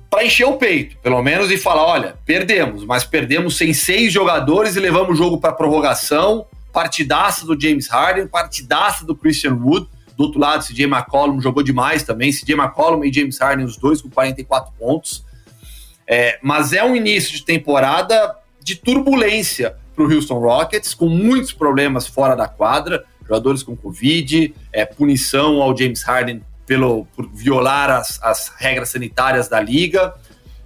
para 0.09 0.25
encher 0.25 0.45
o 0.45 0.57
peito, 0.57 0.97
pelo 0.99 1.21
menos, 1.21 1.51
e 1.51 1.57
falar: 1.57 1.85
olha, 1.85 2.15
perdemos, 2.25 2.85
mas 2.85 3.03
perdemos 3.03 3.57
sem 3.57 3.73
seis 3.73 4.11
jogadores 4.13 4.75
e 4.75 4.79
levamos 4.79 5.11
o 5.11 5.15
jogo 5.15 5.39
para 5.39 5.53
prorrogação. 5.53 6.45
Partidaça 6.71 7.45
do 7.45 7.59
James 7.59 7.87
Harden, 7.87 8.27
partidaça 8.27 9.05
do 9.05 9.15
Christian 9.15 9.53
Wood. 9.53 9.87
Do 10.17 10.23
outro 10.23 10.39
lado, 10.39 10.65
CJ 10.65 10.85
McCollum 10.85 11.41
jogou 11.41 11.63
demais 11.63 12.03
também. 12.03 12.31
CJ 12.31 12.53
McCollum 12.53 13.03
e 13.03 13.11
James 13.11 13.37
Harden, 13.37 13.65
os 13.65 13.77
dois 13.77 14.01
com 14.01 14.09
44 14.09 14.73
pontos. 14.77 15.23
É, 16.07 16.37
mas 16.41 16.73
é 16.73 16.83
um 16.83 16.95
início 16.95 17.33
de 17.33 17.43
temporada 17.43 18.35
de 18.61 18.75
turbulência 18.75 19.75
para 19.95 20.03
o 20.03 20.13
Houston 20.13 20.39
Rockets, 20.39 20.93
com 20.93 21.07
muitos 21.07 21.53
problemas 21.53 22.07
fora 22.07 22.35
da 22.35 22.47
quadra 22.47 23.05
jogadores 23.25 23.63
com 23.63 23.75
Covid, 23.75 24.53
é, 24.71 24.85
punição 24.85 25.61
ao 25.61 25.75
James 25.75 26.03
Harden 26.03 26.41
pelo, 26.65 27.05
por 27.15 27.29
violar 27.31 27.89
as, 27.89 28.21
as 28.21 28.51
regras 28.57 28.89
sanitárias 28.89 29.47
da 29.47 29.59
liga. 29.59 30.13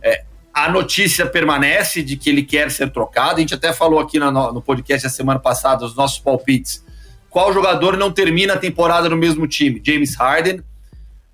É, 0.01 0.23
a 0.53 0.69
notícia 0.69 1.25
permanece 1.25 2.01
de 2.01 2.17
que 2.17 2.29
ele 2.29 2.43
quer 2.43 2.71
ser 2.71 2.91
trocado. 2.91 3.37
A 3.37 3.39
gente 3.39 3.53
até 3.53 3.71
falou 3.71 3.99
aqui 3.99 4.19
no, 4.19 4.61
podcast 4.61 5.07
a 5.07 5.09
semana 5.09 5.39
passada, 5.39 5.85
os 5.85 5.95
nossos 5.95 6.19
palpites. 6.19 6.83
Qual 7.29 7.53
jogador 7.53 7.95
não 7.95 8.11
termina 8.11 8.53
a 8.55 8.57
temporada 8.57 9.07
no 9.09 9.17
mesmo 9.17 9.47
time? 9.47 9.81
James 9.85 10.15
Harden. 10.15 10.63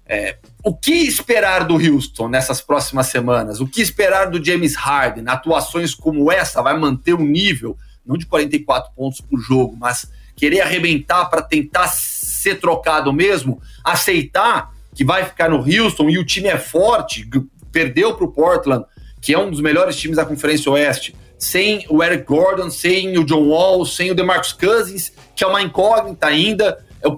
É, 0.08 0.38
o 0.64 0.76
que 0.76 0.92
esperar 0.92 1.64
do 1.64 1.76
Houston 1.76 2.28
nessas 2.28 2.62
próximas 2.62 3.08
semanas? 3.08 3.60
O 3.60 3.68
que 3.68 3.82
esperar 3.82 4.30
do 4.30 4.44
James 4.44 4.76
Harden? 4.76 5.24
Atuações 5.28 5.96
como 5.96 6.32
essa 6.32 6.62
vai 6.62 6.78
manter 6.78 7.14
o 7.14 7.22
um 7.22 7.26
nível, 7.26 7.76
não 8.06 8.18
de 8.18 8.26
44 8.28 8.92
pontos 8.96 9.22
por 9.22 9.40
jogo, 9.40 9.76
mas 9.76 10.08
querer 10.36 10.62
arrebentar 10.62 11.30
para 11.30 11.42
tentar 11.42 11.88
ser 11.88 12.60
trocado 12.60 13.12
mesmo, 13.14 13.62
aceitar 13.84 14.74
que 14.94 15.04
vai 15.04 15.26
ficar 15.26 15.50
no 15.50 15.58
Houston 15.58 16.10
e 16.10 16.18
o 16.18 16.26
time 16.26 16.48
é 16.48 16.58
forte, 16.58 17.28
perdeu 17.72 18.16
para 18.16 18.26
o 18.26 18.32
Portland, 18.32 18.86
que 19.22 19.34
é 19.34 19.40
um 19.40 19.50
dos 19.50 19.60
melhores 19.60 19.96
times 19.96 20.18
da 20.18 20.26
Conferência 20.26 20.72
Oeste, 20.72 21.16
sem 21.38 21.86
o 21.90 22.02
Eric 22.02 22.26
Gordon, 22.26 22.70
sem 22.70 23.18
o 23.18 23.26
John 23.26 23.48
Wall, 23.50 23.86
sem 23.86 24.12
o 24.12 24.16
DeMarcus 24.16 24.54
Cousins, 24.54 25.12
que 25.36 25.44
é 25.44 25.48
uma 25.48 25.62
incógnita 25.62 26.28
ainda. 26.28 26.78
É 27.04 27.10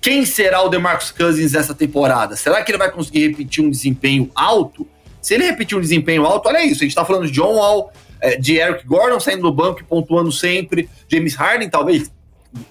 quem 0.00 0.24
será 0.24 0.62
o 0.62 0.68
DeMarcus 0.68 1.10
Cousins 1.10 1.52
nessa 1.52 1.74
temporada? 1.74 2.36
Será 2.36 2.62
que 2.62 2.70
ele 2.70 2.78
vai 2.78 2.90
conseguir 2.90 3.28
repetir 3.28 3.64
um 3.64 3.70
desempenho 3.70 4.30
alto? 4.34 4.86
Se 5.20 5.34
ele 5.34 5.44
repetir 5.44 5.76
um 5.76 5.80
desempenho 5.80 6.24
alto, 6.24 6.48
olha 6.48 6.64
isso, 6.64 6.76
a 6.76 6.84
gente 6.84 6.88
está 6.88 7.04
falando 7.04 7.26
de 7.26 7.32
John 7.32 7.54
Wall, 7.54 7.90
é, 8.20 8.36
de 8.36 8.56
Eric 8.56 8.86
Gordon 8.86 9.18
saindo 9.18 9.42
do 9.42 9.52
banco 9.52 9.80
e 9.80 9.84
pontuando 9.84 10.30
sempre, 10.30 10.88
James 11.08 11.34
Harden 11.34 11.68
talvez, 11.68 12.10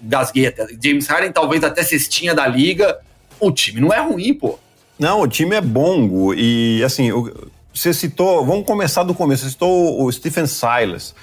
gasguei 0.02 0.48
até, 0.48 0.68
James 0.84 1.08
Harden 1.08 1.32
talvez 1.32 1.64
até 1.64 1.84
cestinha 1.84 2.34
da 2.34 2.48
liga, 2.48 3.00
o 3.40 3.52
time 3.52 3.82
não 3.82 3.94
é 3.94 4.00
ruim, 4.00 4.34
pô. 4.34 4.58
Não, 4.98 5.22
o 5.22 5.28
time 5.28 5.56
é 5.56 5.62
bom, 5.62 6.34
e 6.34 6.82
assim, 6.84 7.10
você 7.74 7.94
citou, 7.94 8.46
vamos 8.46 8.66
começar 8.66 9.04
do 9.04 9.14
começo, 9.14 9.44
você 9.44 9.52
citou 9.52 10.04
o 10.04 10.12
Stephen 10.12 10.46
Silas, 10.46 11.16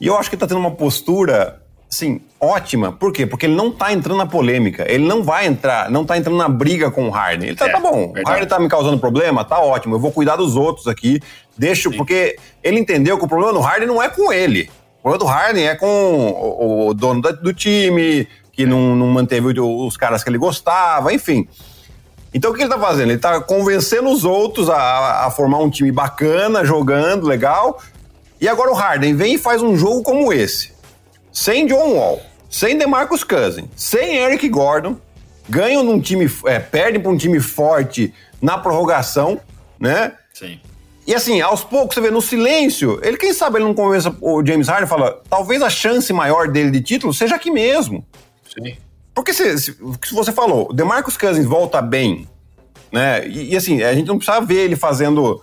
e 0.00 0.06
eu 0.06 0.16
acho 0.16 0.28
que 0.28 0.34
ele 0.34 0.40
tá 0.40 0.46
tendo 0.46 0.60
uma 0.60 0.72
postura 0.72 1.62
Sim, 1.92 2.22
ótima. 2.40 2.90
Por 2.90 3.12
quê? 3.12 3.26
Porque 3.26 3.44
ele 3.44 3.54
não 3.54 3.70
tá 3.70 3.92
entrando 3.92 4.16
na 4.16 4.24
polêmica. 4.24 4.90
Ele 4.90 5.06
não 5.06 5.22
vai 5.22 5.46
entrar, 5.46 5.90
não 5.90 6.06
tá 6.06 6.16
entrando 6.16 6.38
na 6.38 6.48
briga 6.48 6.90
com 6.90 7.06
o 7.06 7.10
Harden. 7.10 7.50
Ele 7.50 7.56
tá, 7.56 7.68
é, 7.68 7.68
tá 7.70 7.78
bom, 7.78 8.10
verdade. 8.10 8.24
o 8.24 8.28
Harden 8.30 8.48
tá 8.48 8.58
me 8.58 8.66
causando 8.66 8.98
problema, 8.98 9.44
tá 9.44 9.60
ótimo. 9.60 9.94
Eu 9.94 10.00
vou 10.00 10.10
cuidar 10.10 10.36
dos 10.36 10.56
outros 10.56 10.88
aqui. 10.88 11.20
Deixa, 11.56 11.90
Sim. 11.90 11.98
porque 11.98 12.38
ele 12.64 12.80
entendeu 12.80 13.18
que 13.18 13.24
o 13.26 13.28
problema 13.28 13.52
do 13.52 13.60
Harden 13.60 13.86
não 13.86 14.02
é 14.02 14.08
com 14.08 14.32
ele. 14.32 14.70
O 15.02 15.10
problema 15.10 15.18
do 15.18 15.24
Harden 15.26 15.66
é 15.66 15.74
com 15.74 15.86
o, 15.86 16.88
o 16.88 16.94
dono 16.94 17.20
do 17.20 17.52
time, 17.52 18.28
que 18.52 18.64
não, 18.64 18.94
não 18.94 19.08
manteve 19.08 19.58
os 19.58 19.96
caras 19.96 20.22
que 20.22 20.30
ele 20.30 20.38
gostava, 20.38 21.12
enfim. 21.12 21.48
Então 22.32 22.50
o 22.50 22.54
que 22.54 22.62
ele 22.62 22.70
tá 22.70 22.78
fazendo? 22.78 23.10
Ele 23.10 23.18
tá 23.18 23.40
convencendo 23.40 24.08
os 24.08 24.24
outros 24.24 24.70
a, 24.70 25.26
a 25.26 25.30
formar 25.30 25.58
um 25.58 25.68
time 25.68 25.90
bacana, 25.90 26.64
jogando, 26.64 27.26
legal. 27.26 27.82
E 28.40 28.48
agora 28.48 28.70
o 28.70 28.74
Harden 28.74 29.14
vem 29.14 29.34
e 29.34 29.38
faz 29.38 29.60
um 29.60 29.76
jogo 29.76 30.02
como 30.02 30.32
esse 30.32 30.72
sem 31.32 31.66
John 31.66 31.94
Wall, 31.94 32.20
sem 32.50 32.76
DeMarcus 32.76 33.24
Cousins, 33.24 33.66
sem 33.74 34.18
Eric 34.18 34.46
Gordon, 34.48 34.98
ganham 35.48 35.82
num 35.82 35.98
time, 35.98 36.30
é, 36.44 36.60
perdem 36.60 37.00
para 37.00 37.10
um 37.10 37.16
time 37.16 37.40
forte 37.40 38.12
na 38.40 38.58
prorrogação, 38.58 39.40
né? 39.80 40.12
Sim. 40.34 40.60
E 41.06 41.14
assim, 41.14 41.40
aos 41.40 41.64
poucos, 41.64 41.94
você 41.94 42.00
vê, 42.00 42.10
no 42.10 42.22
silêncio, 42.22 43.00
ele, 43.02 43.16
quem 43.16 43.32
sabe 43.32 43.58
ele 43.58 43.64
não 43.64 43.74
convença 43.74 44.14
o 44.20 44.44
James 44.44 44.68
Harden 44.68 44.86
e 44.86 44.88
fala, 44.88 45.20
talvez 45.28 45.60
a 45.60 45.68
chance 45.68 46.12
maior 46.12 46.48
dele 46.48 46.70
de 46.70 46.80
título 46.80 47.12
seja 47.12 47.34
aqui 47.34 47.50
mesmo. 47.50 48.06
Sim. 48.54 48.76
Porque 49.14 49.32
se, 49.32 49.58
se, 49.58 49.76
se 50.04 50.14
você 50.14 50.32
falou, 50.32 50.68
o 50.70 50.72
DeMarcus 50.72 51.16
Cousins 51.16 51.44
volta 51.44 51.82
bem, 51.82 52.28
né? 52.92 53.26
E, 53.26 53.52
e, 53.52 53.56
assim, 53.56 53.82
a 53.82 53.94
gente 53.94 54.06
não 54.06 54.16
precisa 54.16 54.40
ver 54.40 54.64
ele 54.64 54.76
fazendo 54.76 55.42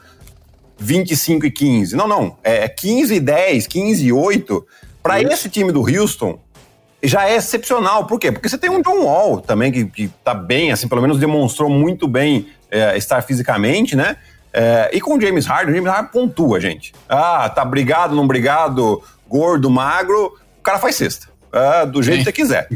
25 0.78 1.46
e 1.46 1.52
15. 1.52 1.96
Não, 1.96 2.08
não. 2.08 2.38
É 2.44 2.68
15 2.68 3.16
e 3.16 3.20
10, 3.20 3.68
15 3.68 4.06
e 4.06 4.14
8. 4.14 4.68
Para 5.04 5.22
esse 5.22 5.50
time 5.50 5.72
do 5.72 5.82
Houston, 5.82 6.40
já 7.04 7.30
é 7.30 7.36
excepcional. 7.36 8.06
Por 8.06 8.20
quê? 8.20 8.32
Porque 8.32 8.48
você 8.48 8.58
tem 8.58 8.70
um 8.70 8.82
John 8.82 9.04
Wall 9.04 9.42
também, 9.42 9.72
que, 9.72 9.86
que 9.86 10.08
tá 10.24 10.34
bem, 10.34 10.72
assim, 10.72 10.88
pelo 10.88 11.02
menos 11.02 11.20
demonstrou 11.20 11.70
muito 11.70 12.08
bem 12.08 12.48
é, 12.72 12.98
estar 12.98 13.22
fisicamente, 13.22 13.96
né? 13.96 14.18
É, 14.54 14.90
e 14.94 15.00
com 15.00 15.18
o 15.18 15.22
James 15.22 15.46
Harden, 15.46 15.74
o 15.74 15.76
James 15.76 15.92
Harden 15.92 16.12
pontua, 16.12 16.60
gente. 16.60 16.94
Ah, 17.08 17.50
tá 17.50 17.64
brigado, 17.64 18.16
não 18.16 18.28
brigado, 18.28 19.02
gordo, 19.28 19.70
magro, 19.70 20.38
o 20.58 20.62
cara 20.62 20.80
faz 20.80 20.96
cesta. 20.96 21.28
É, 21.52 21.86
do 21.86 22.02
jeito 22.02 22.20
Sim. 22.20 22.26
que 22.26 22.32
você 22.32 22.42
quiser. 22.42 22.70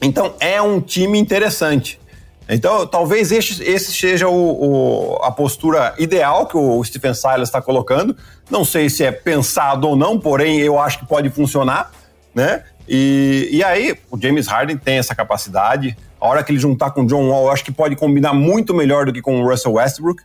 Então 0.00 0.34
é 0.40 0.60
um 0.60 0.80
time 0.80 1.18
interessante. 1.18 2.00
Então, 2.48 2.86
talvez 2.86 3.30
esse, 3.30 3.62
esse 3.62 3.92
seja 3.92 4.28
o, 4.28 4.34
o, 4.34 5.16
a 5.22 5.30
postura 5.30 5.94
ideal 5.98 6.46
que 6.46 6.56
o 6.56 6.82
Stephen 6.84 7.14
Silas 7.14 7.48
está 7.48 7.62
colocando. 7.62 8.16
Não 8.50 8.64
sei 8.64 8.90
se 8.90 9.04
é 9.04 9.12
pensado 9.12 9.88
ou 9.88 9.96
não, 9.96 10.18
porém 10.18 10.58
eu 10.58 10.78
acho 10.78 10.98
que 10.98 11.06
pode 11.06 11.30
funcionar, 11.30 11.92
né? 12.34 12.64
E, 12.88 13.48
e 13.52 13.62
aí, 13.62 13.96
o 14.10 14.20
James 14.20 14.48
Harden 14.48 14.76
tem 14.76 14.98
essa 14.98 15.14
capacidade. 15.14 15.96
A 16.20 16.26
hora 16.26 16.42
que 16.42 16.52
ele 16.52 16.58
juntar 16.58 16.90
com 16.90 17.02
o 17.02 17.06
John 17.06 17.28
Wall, 17.28 17.46
eu 17.46 17.52
acho 17.52 17.64
que 17.64 17.72
pode 17.72 17.96
combinar 17.96 18.34
muito 18.34 18.74
melhor 18.74 19.06
do 19.06 19.12
que 19.12 19.22
com 19.22 19.40
o 19.40 19.48
Russell 19.48 19.72
Westbrook. 19.72 20.22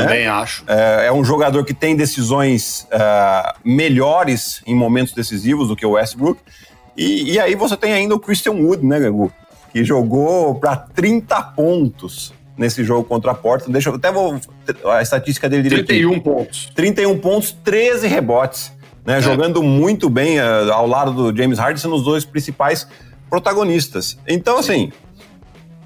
Também 0.00 0.24
né? 0.24 0.28
acho. 0.28 0.64
É, 0.66 1.06
é, 1.06 1.12
um 1.12 1.24
jogador 1.24 1.64
que 1.64 1.74
tem 1.74 1.96
decisões 1.96 2.86
uh, 2.92 3.58
melhores 3.64 4.62
em 4.66 4.74
momentos 4.74 5.14
decisivos 5.14 5.68
do 5.68 5.76
que 5.76 5.86
o 5.86 5.92
Westbrook. 5.92 6.40
E, 6.96 7.32
e 7.32 7.40
aí 7.40 7.54
você 7.54 7.76
tem 7.76 7.92
ainda 7.92 8.14
o 8.14 8.20
Christian 8.20 8.52
Wood, 8.52 8.84
né, 8.84 9.00
Gagu? 9.00 9.32
que 9.74 9.82
jogou 9.82 10.54
para 10.54 10.76
30 10.76 11.42
pontos 11.42 12.32
nesse 12.56 12.84
jogo 12.84 13.02
contra 13.02 13.32
a 13.32 13.34
Porta. 13.34 13.68
Deixa 13.68 13.90
eu 13.90 13.96
até 13.96 14.12
vou 14.12 14.40
a 14.84 15.02
estatística 15.02 15.48
dele 15.48 15.64
direitinho. 15.64 16.10
31 16.10 16.20
pontos. 16.20 16.70
31 16.72 17.18
pontos, 17.18 17.56
13 17.64 18.06
rebotes, 18.06 18.72
né? 19.04 19.18
É. 19.18 19.20
Jogando 19.20 19.64
muito 19.64 20.08
bem 20.08 20.38
uh, 20.38 20.72
ao 20.72 20.86
lado 20.86 21.12
do 21.12 21.36
James 21.36 21.58
Harden, 21.58 21.82
sendo 21.82 21.96
os 21.96 22.04
dois 22.04 22.24
principais 22.24 22.86
protagonistas. 23.28 24.16
Então, 24.28 24.58
assim, 24.58 24.92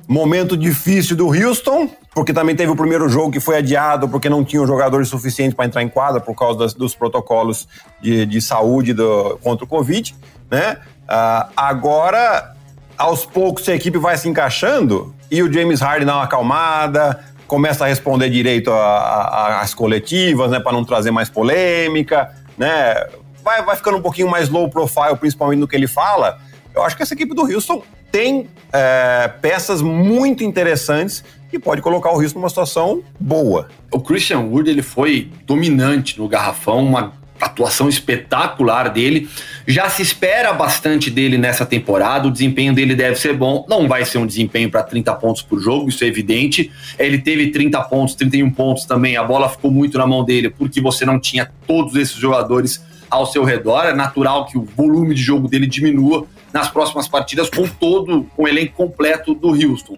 momento 0.08 0.56
difícil 0.56 1.14
do 1.14 1.28
Houston, 1.28 1.90
porque 2.14 2.32
também 2.32 2.56
teve 2.56 2.72
o 2.72 2.76
primeiro 2.76 3.10
jogo 3.10 3.30
que 3.30 3.40
foi 3.40 3.58
adiado 3.58 4.08
porque 4.08 4.30
não 4.30 4.42
tinham 4.42 4.66
jogadores 4.66 5.08
suficientes 5.08 5.54
para 5.54 5.66
entrar 5.66 5.82
em 5.82 5.88
quadra 5.88 6.18
por 6.18 6.34
causa 6.34 6.60
das, 6.60 6.72
dos 6.72 6.94
protocolos 6.94 7.68
de, 8.00 8.24
de 8.24 8.40
saúde 8.40 8.94
do, 8.94 9.38
contra 9.42 9.66
o 9.66 9.68
Covid, 9.68 10.16
né? 10.50 10.78
Uh, 11.04 11.52
agora 11.54 12.54
aos 12.96 13.26
poucos 13.26 13.68
a 13.68 13.74
equipe 13.74 13.98
vai 13.98 14.16
se 14.16 14.28
encaixando 14.28 15.14
e 15.30 15.42
o 15.42 15.52
James 15.52 15.80
Harden 15.80 16.06
dá 16.06 16.16
uma 16.16 16.24
acalmada, 16.24 17.22
começa 17.46 17.84
a 17.84 17.88
responder 17.88 18.30
direito 18.30 18.70
às 18.72 19.74
coletivas, 19.74 20.50
né, 20.50 20.58
para 20.58 20.72
não 20.72 20.84
trazer 20.84 21.10
mais 21.10 21.28
polêmica, 21.28 22.30
né? 22.56 23.06
Vai, 23.44 23.62
vai 23.62 23.76
ficando 23.76 23.98
um 23.98 24.02
pouquinho 24.02 24.28
mais 24.28 24.48
low 24.48 24.68
profile, 24.68 25.16
principalmente 25.18 25.58
no 25.58 25.68
que 25.68 25.76
ele 25.76 25.86
fala. 25.86 26.38
Eu 26.74 26.82
acho 26.82 26.96
que 26.96 27.02
essa 27.02 27.14
equipe 27.14 27.34
do 27.34 27.42
Houston 27.42 27.82
tem 28.10 28.48
é, 28.72 29.30
peças 29.40 29.82
muito 29.82 30.44
interessantes 30.44 31.24
que 31.50 31.58
pode 31.58 31.80
colocar 31.80 32.10
o 32.12 32.20
Houston 32.20 32.38
numa 32.38 32.48
situação 32.48 33.02
boa. 33.18 33.68
O 33.90 34.00
Christian 34.00 34.40
Wood 34.40 34.68
ele 34.68 34.82
foi 34.82 35.30
dominante 35.46 36.18
no 36.18 36.28
garrafão, 36.28 36.84
uma 36.84 37.12
atuação 37.40 37.88
espetacular 37.88 38.90
dele. 38.90 39.28
Já 39.66 39.88
se 39.88 40.02
espera 40.02 40.52
bastante 40.52 41.10
dele 41.10 41.38
nessa 41.38 41.64
temporada, 41.64 42.28
o 42.28 42.30
desempenho 42.30 42.74
dele 42.74 42.94
deve 42.94 43.16
ser 43.16 43.34
bom. 43.34 43.64
Não 43.68 43.88
vai 43.88 44.04
ser 44.04 44.18
um 44.18 44.26
desempenho 44.26 44.70
para 44.70 44.82
30 44.82 45.14
pontos 45.14 45.42
por 45.42 45.60
jogo, 45.60 45.88
isso 45.88 46.04
é 46.04 46.06
evidente. 46.06 46.70
Ele 46.98 47.18
teve 47.18 47.50
30 47.50 47.80
pontos, 47.82 48.14
31 48.14 48.50
pontos 48.50 48.84
também. 48.84 49.16
A 49.16 49.22
bola 49.22 49.48
ficou 49.48 49.70
muito 49.70 49.96
na 49.96 50.06
mão 50.06 50.24
dele 50.24 50.50
porque 50.50 50.80
você 50.80 51.04
não 51.04 51.18
tinha 51.18 51.50
todos 51.66 51.94
esses 51.94 52.16
jogadores 52.16 52.84
ao 53.10 53.24
seu 53.26 53.44
redor. 53.44 53.84
É 53.84 53.94
natural 53.94 54.46
que 54.46 54.58
o 54.58 54.62
volume 54.62 55.14
de 55.14 55.22
jogo 55.22 55.48
dele 55.48 55.66
diminua 55.66 56.26
nas 56.52 56.68
próximas 56.70 57.08
partidas 57.08 57.50
com 57.50 57.66
todo 57.66 58.24
com 58.36 58.44
o 58.44 58.48
elenco 58.48 58.74
completo 58.74 59.34
do 59.34 59.48
Houston. 59.48 59.96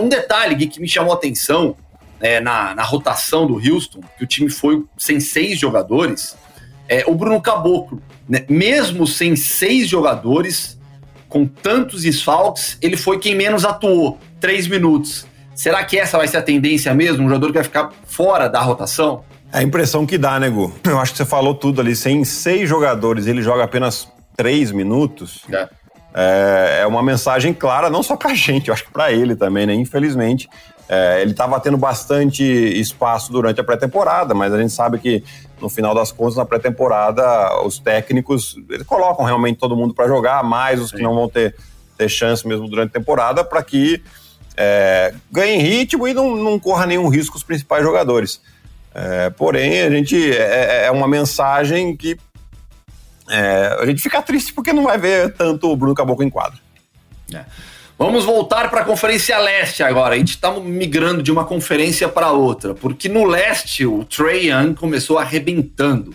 Um 0.00 0.08
detalhe 0.08 0.66
que 0.66 0.80
me 0.80 0.88
chamou 0.88 1.12
a 1.12 1.16
atenção 1.16 1.76
é, 2.20 2.40
na, 2.40 2.74
na 2.74 2.82
rotação 2.82 3.46
do 3.46 3.54
Houston, 3.54 4.00
que 4.16 4.24
o 4.24 4.26
time 4.26 4.50
foi 4.50 4.84
sem 4.96 5.20
seis 5.20 5.58
jogadores, 5.58 6.36
é, 6.88 7.04
o 7.06 7.14
Bruno 7.14 7.40
Caboclo, 7.40 8.02
né, 8.28 8.44
mesmo 8.48 9.06
sem 9.06 9.36
seis 9.36 9.88
jogadores, 9.88 10.78
com 11.28 11.46
tantos 11.46 12.02
desfalques, 12.02 12.78
ele 12.80 12.96
foi 12.96 13.18
quem 13.18 13.34
menos 13.34 13.64
atuou, 13.64 14.18
três 14.40 14.66
minutos. 14.66 15.26
Será 15.54 15.84
que 15.84 15.98
essa 15.98 16.16
vai 16.16 16.26
ser 16.26 16.38
a 16.38 16.42
tendência 16.42 16.94
mesmo? 16.94 17.24
Um 17.24 17.28
jogador 17.28 17.48
que 17.48 17.54
vai 17.54 17.64
ficar 17.64 17.92
fora 18.06 18.48
da 18.48 18.60
rotação? 18.60 19.24
É 19.52 19.58
a 19.58 19.62
impressão 19.62 20.06
que 20.06 20.16
dá, 20.16 20.38
né, 20.38 20.48
Gu? 20.48 20.72
Eu 20.84 20.98
acho 20.98 21.12
que 21.12 21.18
você 21.18 21.24
falou 21.24 21.54
tudo 21.54 21.80
ali. 21.80 21.96
Sem 21.96 22.24
seis 22.24 22.68
jogadores, 22.68 23.26
ele 23.26 23.42
joga 23.42 23.64
apenas 23.64 24.08
três 24.38 24.70
minutos. 24.70 25.42
É. 25.52 25.68
É, 26.14 26.78
é 26.82 26.86
uma 26.86 27.02
mensagem 27.02 27.52
clara, 27.52 27.90
não 27.90 28.02
só 28.02 28.16
pra 28.16 28.32
gente, 28.34 28.68
eu 28.68 28.74
acho 28.74 28.84
que 28.84 28.92
pra 28.92 29.12
ele 29.12 29.34
também, 29.36 29.66
né? 29.66 29.74
Infelizmente. 29.74 30.48
É, 30.88 31.20
ele 31.20 31.32
estava 31.32 31.60
tendo 31.60 31.76
bastante 31.76 32.42
espaço 32.42 33.30
durante 33.30 33.60
a 33.60 33.64
pré-temporada, 33.64 34.32
mas 34.34 34.54
a 34.54 34.58
gente 34.58 34.72
sabe 34.72 34.98
que 34.98 35.22
no 35.60 35.68
final 35.68 35.94
das 35.94 36.10
contas, 36.10 36.36
na 36.36 36.46
pré-temporada, 36.46 37.60
os 37.62 37.78
técnicos 37.78 38.56
eles 38.70 38.86
colocam 38.86 39.26
realmente 39.26 39.58
todo 39.58 39.76
mundo 39.76 39.92
para 39.92 40.08
jogar, 40.08 40.42
mais 40.42 40.80
os 40.80 40.88
Sim. 40.90 40.96
que 40.96 41.02
não 41.02 41.14
vão 41.14 41.28
ter, 41.28 41.54
ter 41.98 42.08
chance 42.08 42.46
mesmo 42.46 42.66
durante 42.68 42.88
a 42.88 42.98
temporada, 42.98 43.44
para 43.44 43.62
que 43.62 44.02
é, 44.56 45.12
ganhem 45.30 45.60
ritmo 45.60 46.08
e 46.08 46.14
não, 46.14 46.34
não 46.34 46.58
corra 46.58 46.86
nenhum 46.86 47.08
risco 47.08 47.36
os 47.36 47.42
principais 47.42 47.82
jogadores. 47.82 48.40
É, 48.94 49.28
porém, 49.30 49.82
a 49.82 49.90
gente 49.90 50.16
é, 50.32 50.84
é, 50.84 50.86
é 50.86 50.90
uma 50.90 51.06
mensagem 51.06 51.94
que 51.94 52.18
é, 53.28 53.78
a 53.80 53.86
gente 53.86 54.00
fica 54.00 54.20
triste 54.22 54.52
porque 54.52 54.72
não 54.72 54.84
vai 54.84 54.98
ver 54.98 55.32
tanto 55.34 55.70
o 55.70 55.76
Bruno 55.76 55.94
Caboclo 55.94 56.24
em 56.24 56.30
quadro. 56.30 56.58
É. 57.32 57.44
Vamos 57.98 58.24
voltar 58.24 58.70
para 58.70 58.82
a 58.82 58.84
Conferência 58.84 59.36
Leste 59.38 59.82
agora. 59.82 60.14
A 60.14 60.18
gente 60.18 60.30
está 60.30 60.52
migrando 60.52 61.20
de 61.20 61.32
uma 61.32 61.44
conferência 61.44 62.08
para 62.08 62.30
outra, 62.30 62.72
porque 62.72 63.08
no 63.08 63.24
leste 63.24 63.84
o 63.84 64.04
Trey 64.04 64.50
Young 64.50 64.74
começou 64.74 65.18
arrebentando. 65.18 66.14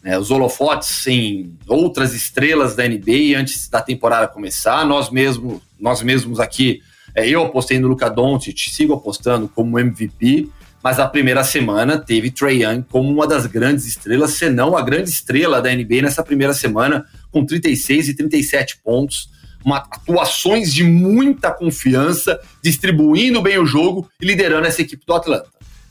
Né, 0.00 0.16
os 0.16 0.30
holofotes 0.30 1.08
em 1.08 1.58
outras 1.66 2.14
estrelas 2.14 2.76
da 2.76 2.86
NBA 2.86 3.36
antes 3.36 3.68
da 3.68 3.82
temporada 3.82 4.28
começar. 4.28 4.86
Nós 4.86 5.10
mesmos, 5.10 5.60
nós 5.78 6.02
mesmos 6.02 6.38
aqui, 6.38 6.80
é, 7.16 7.28
eu 7.28 7.42
apostei 7.42 7.80
no 7.80 7.88
Luca 7.88 8.08
Doncic, 8.08 8.70
sigo 8.70 8.94
apostando 8.94 9.48
como 9.48 9.76
MVP, 9.76 10.48
mas 10.82 10.98
a 10.98 11.06
primeira 11.06 11.42
semana 11.44 11.98
teve 11.98 12.30
Trey 12.30 12.62
Young 12.62 12.84
como 12.90 13.10
uma 13.10 13.26
das 13.26 13.46
grandes 13.46 13.86
estrelas, 13.86 14.32
se 14.32 14.48
não 14.48 14.76
a 14.76 14.82
grande 14.82 15.10
estrela 15.10 15.60
da 15.60 15.70
NBA 15.70 16.02
nessa 16.02 16.22
primeira 16.22 16.54
semana, 16.54 17.04
com 17.30 17.44
36 17.44 18.08
e 18.08 18.14
37 18.14 18.78
pontos 18.78 19.30
uma, 19.64 19.78
atuações 19.78 20.72
de 20.72 20.84
muita 20.84 21.50
confiança, 21.50 22.40
distribuindo 22.62 23.42
bem 23.42 23.58
o 23.58 23.66
jogo 23.66 24.08
e 24.20 24.24
liderando 24.24 24.66
essa 24.66 24.82
equipe 24.82 25.04
do 25.04 25.14
Atlanta. 25.14 25.46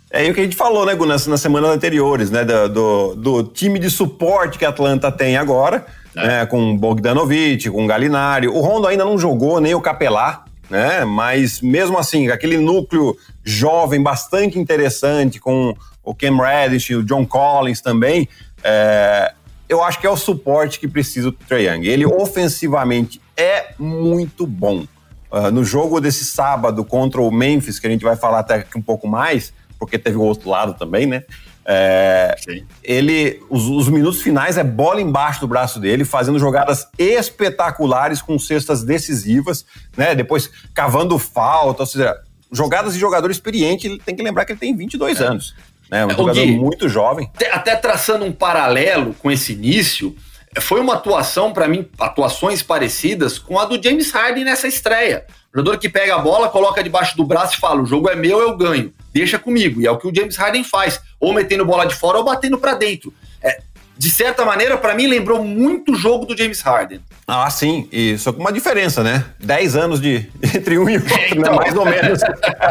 É 0.10 0.30
o 0.30 0.34
que 0.34 0.39
a 0.39 0.43
gente 0.43 0.56
falou, 0.56 0.86
né, 0.86 0.95
Gu, 0.95 1.06
nas, 1.06 1.28
nas 1.28 1.41
semanas 1.41 1.69
anteriores, 1.69 2.32
né, 2.32 2.45
do, 2.45 2.69
do, 2.69 3.15
do, 3.15 3.43
time 3.43 3.78
de 3.78 3.89
suporte 3.89 4.58
que 4.58 4.63
a 4.63 4.69
Atlanta 4.69 5.12
tem 5.12 5.36
agora, 5.36 5.86
é. 6.15 6.28
né, 6.28 6.45
com 6.45 6.78
Bogdanovic, 6.78 7.69
com 7.69 7.86
Galinari. 7.86 8.47
O 8.47 8.62
Rondo 8.62 8.88
ainda 8.88 9.04
não 9.04 9.17
jogou, 9.17 9.60
nem 9.60 9.76
o 9.76 9.82
Capelá, 9.82 10.45
né, 10.69 11.06
mas 11.06 11.62
mesmo 11.62 11.97
assim, 11.97 12.30
aquele 12.30 12.58
núcleo 12.58 13.17
jovem 13.43 14.01
bastante 14.01 14.60
interessante, 14.60 15.39
com 15.39 15.75
o 16.03 16.15
Cam 16.15 16.38
Reddish, 16.38 16.89
o 16.91 17.03
John 17.03 17.25
Collins 17.25 17.82
também, 17.82 18.27
é, 18.63 19.34
eu 19.69 19.84
acho 19.84 19.99
que 19.99 20.08
é 20.08 20.10
o 20.10 20.15
suporte 20.15 20.80
que 20.80 20.88
precisa 20.88 21.32
do 21.32 21.38
Trae 21.38 21.67
Young. 21.67 21.86
Ele 21.86 22.06
ofensivamente 22.06 23.21
é 23.36 23.73
muito 23.77 24.47
bom. 24.47 24.86
Uh, 25.30 25.51
no 25.51 25.63
jogo 25.65 25.99
desse 25.99 26.23
sábado 26.23 26.86
contra 26.86 27.21
o 27.21 27.30
Memphis, 27.30 27.80
que 27.80 27.88
a 27.88 27.89
gente 27.89 28.03
vai 28.03 28.15
falar 28.15 28.39
até 28.39 28.56
aqui 28.56 28.77
um 28.77 28.82
pouco 28.82 29.08
mais, 29.08 29.53
porque 29.77 29.99
teve 29.99 30.15
o 30.15 30.21
outro 30.21 30.49
lado 30.49 30.73
também, 30.73 31.06
né? 31.06 31.23
É, 31.69 32.34
ele, 32.82 33.43
os, 33.49 33.65
os, 33.67 33.89
minutos 33.89 34.21
finais 34.21 34.58
é 34.58 34.63
bola 34.63 35.01
embaixo 35.01 35.41
do 35.41 35.49
braço 35.49 35.82
dele, 35.82 36.06
fazendo 36.06 36.39
jogadas 36.39 36.88
espetaculares 36.97 38.21
com 38.21 38.39
cestas 38.39 38.86
decisivas, 38.86 39.65
né? 39.97 40.15
Depois 40.15 40.49
cavando 40.73 41.19
falta, 41.19 41.84
ou 41.84 41.86
seja, 41.86 42.17
jogadas 42.49 42.93
de 42.93 42.99
jogador 42.99 43.30
experiente. 43.30 43.86
Ele 43.86 43.99
tem 43.99 44.15
que 44.15 44.23
lembrar 44.23 44.45
que 44.45 44.53
ele 44.53 44.60
tem 44.60 44.73
22 44.77 45.19
é. 45.19 45.25
anos, 45.25 45.56
né? 45.91 46.06
Um 46.06 46.12
jogador 46.12 46.41
Gui, 46.41 46.58
muito 46.58 46.88
jovem. 46.88 47.30
Até 47.51 47.75
traçando 47.75 48.23
um 48.23 48.32
paralelo 48.32 49.13
com 49.15 49.30
esse 49.30 49.51
início, 49.51 50.15
foi 50.62 50.80
uma 50.80 50.96
atuação 50.96 51.54
para 51.54 51.67
mim, 51.67 51.88
atuações 52.00 52.62
parecidas 52.62 53.38
com 53.38 53.60
a 53.60 53.65
do 53.65 53.82
James 53.82 54.12
Harden 54.12 54.46
nessa 54.46 54.67
estreia. 54.67 55.26
Jogador 55.54 55.78
que 55.80 55.89
pega 55.89 56.15
a 56.15 56.20
bola, 56.20 56.50
coloca 56.50 56.84
debaixo 56.84 57.15
do 57.17 57.24
braço 57.24 57.56
e 57.56 57.60
fala: 57.60 57.82
o 57.82 57.86
jogo 57.86 58.10
é 58.10 58.15
meu, 58.15 58.39
eu 58.39 58.56
ganho. 58.56 58.93
Deixa 59.13 59.39
comigo. 59.39 59.82
E 59.82 59.88
é 59.88 59.91
o 59.91 59.98
que 59.98 60.08
o 60.08 60.13
James 60.13 60.36
Harden 60.36 60.63
faz, 60.63 61.02
ou 61.20 61.34
metendo 61.34 61.65
bola 61.65 61.86
de 61.86 61.96
fora 61.96 62.17
ou 62.17 62.24
batendo 62.24 62.58
para 62.58 62.76
dentro. 62.76 63.13
É, 63.41 63.62
de 63.97 64.10
certa 64.10 64.45
maneira, 64.45 64.77
para 64.77 64.93
mim, 64.95 65.07
lembrou 65.07 65.43
muito 65.43 65.93
o 65.93 65.95
jogo 65.95 66.25
do 66.25 66.38
James 66.38 66.62
Harden. 66.62 66.99
Ah, 67.27 67.49
sim. 67.49 67.88
E 67.91 68.17
só 68.17 68.31
com 68.31 68.39
uma 68.39 68.51
diferença, 68.51 69.03
né? 69.03 69.25
Dez 69.39 69.75
anos 69.75 69.99
de 69.99 70.29
entre 70.55 70.77
um 70.77 70.89
e 70.89 70.97
outro, 70.97 71.13
é, 71.13 71.29
então. 71.29 71.51
né? 71.51 71.57
mais 71.57 71.75
ou 71.75 71.86
menos. 71.86 72.19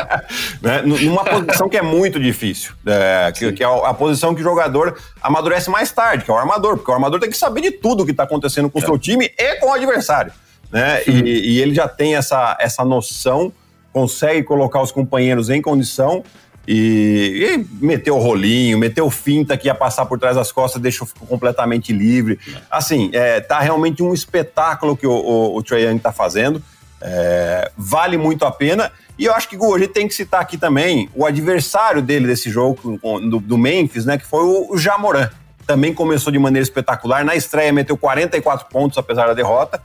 né? 0.63 0.83
Numa 0.83 1.25
posição 1.25 1.69
que 1.69 1.77
é 1.77 1.83
muito 1.83 2.21
difícil. 2.21 2.73
É, 2.87 3.33
que, 3.33 3.53
que, 3.53 3.65
é 3.65 3.67
a 3.67 3.93
posição 3.93 4.35
que 4.35 4.41
o 4.41 4.45
jogador 4.45 4.97
amadurece 5.21 5.69
mais 5.71 5.91
tarde, 5.91 6.25
que 6.25 6.31
é 6.31 6.35
o 6.35 6.37
armador. 6.37 6.77
Porque 6.77 6.91
o 6.91 6.95
armador 6.95 7.21
tem 7.21 7.31
que 7.31 7.37
saber 7.37 7.61
de 7.61 7.73
tudo 7.73 8.05
que 8.05 8.13
está 8.13 8.23
acontecendo 8.23 8.71
com 8.71 8.79
o 8.79 8.83
é. 8.83 8.87
seu 8.87 8.99
time 8.99 9.31
e 9.39 9.57
com 9.57 9.67
o 9.69 9.73
adversário 9.73 10.33
né? 10.71 11.03
E, 11.07 11.55
e, 11.55 11.61
ele 11.61 11.75
já 11.75 11.89
tem 11.89 12.17
essa, 12.17 12.57
essa 12.61 12.85
noção, 12.85 13.53
consegue 13.93 14.43
colocar 14.43 14.81
os 14.83 14.93
companheiros 14.93 15.49
em 15.51 15.63
condição 15.63 16.23
e, 16.67 17.65
e 17.81 17.85
meteu 17.85 18.17
o 18.17 18.21
rolinho, 18.21 18.79
meteu 18.79 19.09
finta 19.11 19.57
que 19.57 19.69
ia 19.69 19.75
passar 19.75 20.07
por 20.07 20.19
trás 20.19 20.37
das 20.37 20.51
costas, 20.51 20.81
deixou 20.81 21.07
completamente 21.29 21.93
livre. 21.93 22.39
Assim, 22.71 23.11
é, 23.13 23.41
tá 23.41 23.61
realmente 23.61 24.03
um 24.03 24.13
espetáculo 24.13 24.97
que 24.97 25.07
o, 25.07 25.13
o, 25.13 25.57
o 25.57 25.63
Trae 25.63 25.85
Young 25.85 25.99
tá 25.99 26.13
fazendo. 26.13 26.63
É, 27.01 27.71
vale 27.77 28.17
muito 28.17 28.45
a 28.45 28.51
pena. 28.51 28.91
E 29.19 29.25
eu 29.25 29.35
acho 29.35 29.49
que 29.49 29.57
Gu, 29.57 29.75
a 29.75 29.79
gente 29.79 29.93
tem 29.93 30.09
que 30.09 30.15
citar 30.15 30.41
aqui 30.41 30.59
também 30.59 31.09
o 31.15 31.25
adversário 31.25 32.03
dele 32.03 32.27
desse 32.27 32.51
jogo, 32.51 32.99
do, 33.21 33.41
do 33.41 33.59
Memphis, 33.59 34.05
né? 34.05 34.19
Que 34.19 34.27
foi 34.27 34.45
o, 34.45 34.73
o 34.73 34.79
Jamoran. 34.79 35.31
Também 35.67 35.95
começou 35.95 36.33
de 36.33 36.39
maneira 36.39 36.63
espetacular. 36.63 37.25
Na 37.25 37.35
estreia 37.35 37.73
meteu 37.73 37.97
44 37.97 38.67
pontos, 38.69 38.99
apesar 38.99 39.27
da 39.27 39.35
derrota. 39.35 39.81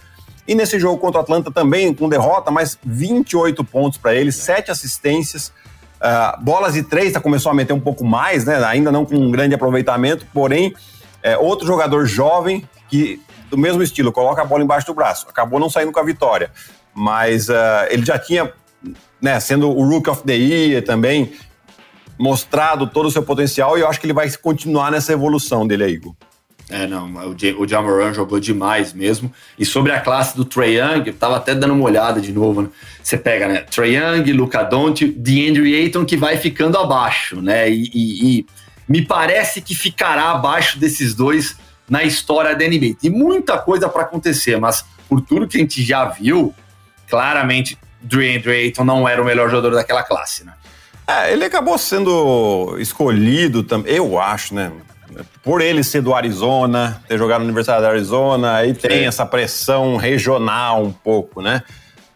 E 0.47 0.55
nesse 0.55 0.79
jogo 0.79 0.97
contra 0.97 1.19
o 1.19 1.23
Atlanta 1.23 1.51
também 1.51 1.93
com 1.93 2.09
derrota, 2.09 2.51
mas 2.51 2.77
28 2.83 3.63
pontos 3.63 3.97
para 3.97 4.13
ele, 4.13 4.31
7 4.31 4.71
assistências. 4.71 5.51
Uh, 6.01 6.43
bolas 6.43 6.73
de 6.73 6.81
três, 6.81 7.13
tá, 7.13 7.19
começou 7.19 7.51
a 7.51 7.55
meter 7.55 7.73
um 7.73 7.79
pouco 7.79 8.03
mais, 8.03 8.43
né? 8.43 8.63
Ainda 8.65 8.91
não 8.91 9.05
com 9.05 9.15
um 9.15 9.29
grande 9.29 9.53
aproveitamento, 9.53 10.25
porém, 10.33 10.73
é, 11.21 11.37
outro 11.37 11.67
jogador 11.67 12.07
jovem 12.07 12.67
que, 12.89 13.21
do 13.51 13.57
mesmo 13.57 13.83
estilo, 13.83 14.11
coloca 14.11 14.41
a 14.41 14.45
bola 14.45 14.63
embaixo 14.63 14.87
do 14.87 14.95
braço. 14.95 15.27
Acabou 15.29 15.59
não 15.59 15.69
saindo 15.69 15.91
com 15.91 15.99
a 15.99 16.03
vitória. 16.03 16.51
Mas 16.93 17.49
uh, 17.49 17.53
ele 17.89 18.03
já 18.03 18.17
tinha, 18.17 18.51
né, 19.21 19.39
sendo 19.39 19.69
o 19.69 19.87
Rook 19.87 20.09
of 20.09 20.23
the 20.23 20.33
Year 20.33 20.83
também, 20.83 21.33
mostrado 22.17 22.87
todo 22.87 23.05
o 23.05 23.11
seu 23.11 23.23
potencial 23.23 23.77
e 23.77 23.81
eu 23.81 23.87
acho 23.87 23.99
que 23.99 24.05
ele 24.05 24.13
vai 24.13 24.29
continuar 24.37 24.91
nessa 24.91 25.13
evolução 25.13 25.65
dele 25.65 25.83
aí, 25.83 25.93
Igor. 25.93 26.13
É, 26.71 26.87
não, 26.87 27.11
o, 27.11 27.61
o 27.61 27.67
Jamoran 27.67 28.13
jogou 28.13 28.39
demais 28.39 28.93
mesmo. 28.93 29.31
E 29.59 29.65
sobre 29.65 29.91
a 29.91 29.99
classe 29.99 30.37
do 30.37 30.45
Trae 30.45 30.77
Young, 30.77 31.03
eu 31.05 31.13
tava 31.13 31.35
até 31.35 31.53
dando 31.53 31.73
uma 31.73 31.83
olhada 31.83 32.21
de 32.21 32.31
novo, 32.31 32.61
né? 32.61 32.69
Você 33.03 33.17
pega, 33.17 33.47
né? 33.47 33.57
Trae 33.69 33.95
Young, 33.95 34.31
Luca 34.31 34.63
Doncic, 34.63 35.11
DeAndre 35.17 35.75
Ayton, 35.75 36.05
que 36.05 36.15
vai 36.15 36.37
ficando 36.37 36.77
abaixo, 36.77 37.41
né? 37.41 37.69
E, 37.69 37.91
e, 37.93 38.39
e, 38.39 38.45
me 38.87 39.01
parece 39.05 39.61
que 39.61 39.75
ficará 39.75 40.31
abaixo 40.31 40.79
desses 40.79 41.13
dois 41.13 41.57
na 41.89 42.03
história 42.03 42.55
da 42.55 42.65
NBA. 42.65 42.95
Tem 43.01 43.11
muita 43.11 43.57
coisa 43.57 43.89
para 43.89 44.03
acontecer, 44.03 44.57
mas 44.57 44.85
por 45.09 45.19
tudo 45.19 45.47
que 45.47 45.57
a 45.57 45.59
gente 45.59 45.83
já 45.83 46.05
viu, 46.05 46.55
claramente, 47.09 47.77
DeAndre 48.01 48.51
Ayton 48.51 48.85
não 48.85 49.07
era 49.07 49.21
o 49.21 49.25
melhor 49.25 49.49
jogador 49.49 49.75
daquela 49.75 50.03
classe, 50.03 50.45
né? 50.45 50.53
É, 51.05 51.33
ele 51.33 51.43
acabou 51.43 51.77
sendo 51.77 52.77
escolhido 52.79 53.63
também, 53.63 53.93
eu 53.93 54.17
acho, 54.17 54.55
né? 54.55 54.71
Por 55.43 55.61
ele 55.61 55.83
ser 55.83 56.01
do 56.01 56.13
Arizona, 56.13 57.01
ter 57.07 57.17
jogado 57.17 57.39
na 57.39 57.45
Universidade 57.45 57.81
do 57.81 57.87
Arizona, 57.87 58.55
aí 58.55 58.73
tem 58.73 59.05
essa 59.05 59.25
pressão 59.25 59.97
regional 59.97 60.83
um 60.83 60.91
pouco, 60.91 61.41
né? 61.41 61.63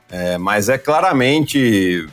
É, 0.10 0.38
mas 0.38 0.70
é 0.70 0.78
claramente, 0.78 2.08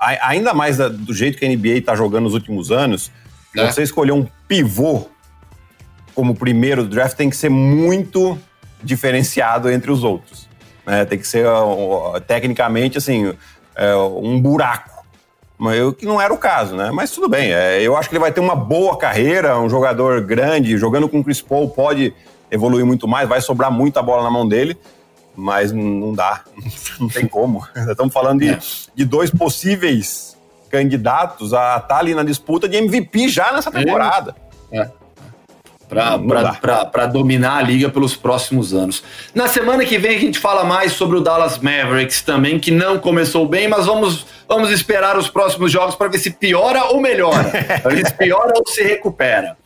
ainda 0.00 0.54
mais 0.54 0.78
do 0.78 1.12
jeito 1.12 1.38
que 1.38 1.44
a 1.44 1.48
NBA 1.48 1.78
está 1.78 1.94
jogando 1.94 2.24
nos 2.24 2.34
últimos 2.34 2.70
anos, 2.70 3.10
é. 3.56 3.66
você 3.66 3.82
escolher 3.82 4.12
um 4.12 4.26
pivô 4.46 5.08
como 6.14 6.34
primeiro 6.34 6.82
do 6.82 6.88
draft 6.88 7.16
tem 7.16 7.28
que 7.28 7.36
ser 7.36 7.50
muito 7.50 8.38
diferenciado 8.82 9.70
entre 9.70 9.90
os 9.90 10.02
outros. 10.02 10.48
Né? 10.86 11.04
Tem 11.04 11.18
que 11.18 11.26
ser, 11.26 11.46
tecnicamente, 12.26 12.96
assim, 12.96 13.34
é, 13.74 13.94
um 13.94 14.40
buraco 14.40 14.95
mas 15.58 15.78
eu, 15.78 15.92
que 15.92 16.04
não 16.04 16.20
era 16.20 16.32
o 16.32 16.38
caso, 16.38 16.74
né? 16.74 16.90
Mas 16.92 17.10
tudo 17.10 17.28
bem. 17.28 17.52
É, 17.52 17.80
eu 17.80 17.96
acho 17.96 18.08
que 18.08 18.14
ele 18.14 18.20
vai 18.20 18.32
ter 18.32 18.40
uma 18.40 18.54
boa 18.54 18.96
carreira, 18.96 19.58
um 19.58 19.68
jogador 19.68 20.20
grande, 20.20 20.76
jogando 20.76 21.08
com 21.08 21.20
o 21.20 21.24
Chris 21.24 21.40
Paul 21.40 21.70
pode 21.70 22.14
evoluir 22.50 22.84
muito 22.84 23.08
mais, 23.08 23.28
vai 23.28 23.40
sobrar 23.40 23.70
muita 23.70 24.02
bola 24.02 24.22
na 24.22 24.30
mão 24.30 24.46
dele, 24.46 24.76
mas 25.34 25.72
não 25.72 26.12
dá, 26.12 26.42
não 27.00 27.08
tem 27.08 27.26
como. 27.26 27.66
Estamos 27.88 28.12
falando 28.12 28.40
de, 28.40 28.50
é. 28.50 28.58
de 28.94 29.04
dois 29.04 29.30
possíveis 29.30 30.36
candidatos 30.68 31.54
a 31.54 31.76
estar 31.76 31.80
tá 31.80 31.98
ali 31.98 32.14
na 32.14 32.22
disputa 32.22 32.68
de 32.68 32.76
MVP 32.76 33.28
já 33.28 33.52
nessa 33.52 33.70
temporada. 33.70 34.34
É. 34.70 34.90
para 35.88 37.06
dominar 37.06 37.58
a 37.58 37.62
liga 37.62 37.88
pelos 37.88 38.16
próximos 38.16 38.74
anos. 38.74 39.02
Na 39.34 39.46
semana 39.46 39.84
que 39.84 39.98
vem 39.98 40.16
a 40.16 40.20
gente 40.20 40.38
fala 40.38 40.64
mais 40.64 40.92
sobre 40.92 41.16
o 41.16 41.20
Dallas 41.20 41.58
Mavericks 41.58 42.22
também, 42.22 42.58
que 42.58 42.70
não 42.70 42.98
começou 42.98 43.46
bem, 43.46 43.68
mas 43.68 43.86
vamos, 43.86 44.26
vamos 44.48 44.70
esperar 44.70 45.16
os 45.16 45.28
próximos 45.28 45.70
jogos 45.70 45.94
para 45.94 46.08
ver 46.08 46.18
se 46.18 46.30
piora 46.30 46.86
ou 46.86 47.00
melhora. 47.00 47.44
Para 47.82 47.94
ver 47.94 48.06
se 48.06 48.14
piora 48.14 48.52
ou 48.56 48.66
se 48.66 48.82
recupera. 48.82 49.56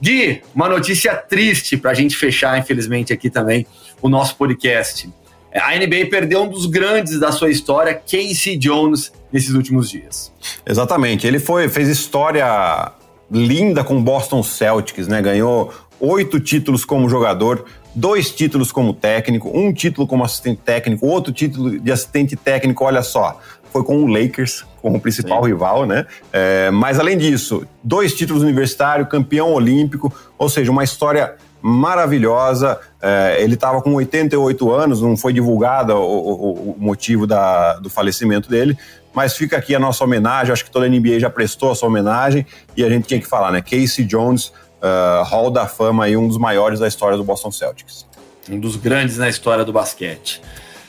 Gui, 0.00 0.42
uma 0.54 0.68
notícia 0.68 1.14
triste 1.14 1.76
para 1.76 1.92
a 1.92 1.94
gente 1.94 2.16
fechar, 2.16 2.58
infelizmente, 2.58 3.12
aqui 3.12 3.30
também 3.30 3.66
o 4.02 4.08
nosso 4.08 4.36
podcast. 4.36 5.08
A 5.54 5.74
NBA 5.76 6.06
perdeu 6.10 6.42
um 6.42 6.48
dos 6.48 6.66
grandes 6.66 7.18
da 7.18 7.30
sua 7.30 7.48
história, 7.48 7.94
Casey 7.94 8.56
Jones, 8.56 9.12
nesses 9.32 9.54
últimos 9.54 9.88
dias. 9.88 10.32
Exatamente. 10.66 11.26
Ele 11.26 11.38
foi, 11.38 11.68
fez 11.68 11.88
história 11.88 12.92
linda 13.34 13.82
com 13.82 13.98
o 13.98 14.00
Boston 14.00 14.42
Celtics, 14.42 15.08
né? 15.08 15.20
Ganhou 15.20 15.74
oito 16.00 16.38
títulos 16.38 16.84
como 16.84 17.08
jogador, 17.08 17.64
dois 17.94 18.30
títulos 18.30 18.70
como 18.70 18.94
técnico, 18.94 19.50
um 19.52 19.72
título 19.72 20.06
como 20.06 20.24
assistente 20.24 20.60
técnico, 20.64 21.06
outro 21.06 21.32
título 21.32 21.78
de 21.78 21.92
assistente 21.92 22.36
técnico, 22.36 22.84
olha 22.84 23.02
só, 23.02 23.40
foi 23.72 23.82
com 23.82 24.04
o 24.04 24.06
Lakers, 24.06 24.64
como 24.80 25.00
principal 25.00 25.42
Sim. 25.42 25.48
rival, 25.48 25.84
né? 25.84 26.06
É, 26.32 26.70
mas 26.70 27.00
além 27.00 27.18
disso, 27.18 27.66
dois 27.82 28.14
títulos 28.14 28.42
universitários, 28.42 29.08
campeão 29.08 29.52
olímpico, 29.52 30.12
ou 30.38 30.48
seja, 30.48 30.70
uma 30.70 30.84
história 30.84 31.34
maravilhosa. 31.60 32.78
É, 33.00 33.38
ele 33.40 33.54
estava 33.54 33.80
com 33.80 33.94
88 33.94 34.70
anos, 34.70 35.00
não 35.00 35.16
foi 35.16 35.32
divulgado 35.32 35.94
o, 35.94 35.98
o, 35.98 36.70
o 36.72 36.76
motivo 36.78 37.26
da, 37.26 37.78
do 37.78 37.88
falecimento 37.88 38.50
dele, 38.50 38.76
mas 39.14 39.36
fica 39.36 39.56
aqui 39.56 39.74
a 39.74 39.78
nossa 39.78 40.02
homenagem. 40.02 40.52
Acho 40.52 40.64
que 40.64 40.70
toda 40.70 40.86
a 40.86 40.88
NBA 40.88 41.20
já 41.20 41.30
prestou 41.30 41.70
a 41.70 41.74
sua 41.74 41.88
homenagem 41.88 42.44
e 42.76 42.84
a 42.84 42.88
gente 42.90 43.06
tinha 43.06 43.20
que 43.20 43.26
falar, 43.26 43.52
né? 43.52 43.62
Casey 43.62 44.04
Jones, 44.04 44.48
uh, 44.48 45.22
Hall 45.24 45.50
da 45.50 45.66
Fama 45.66 46.08
e 46.08 46.16
um 46.16 46.26
dos 46.26 46.36
maiores 46.36 46.80
da 46.80 46.88
história 46.88 47.16
do 47.16 47.24
Boston 47.24 47.52
Celtics. 47.52 48.06
Um 48.50 48.58
dos 48.58 48.76
grandes 48.76 49.16
na 49.16 49.28
história 49.28 49.64
do 49.64 49.72
basquete. 49.72 50.42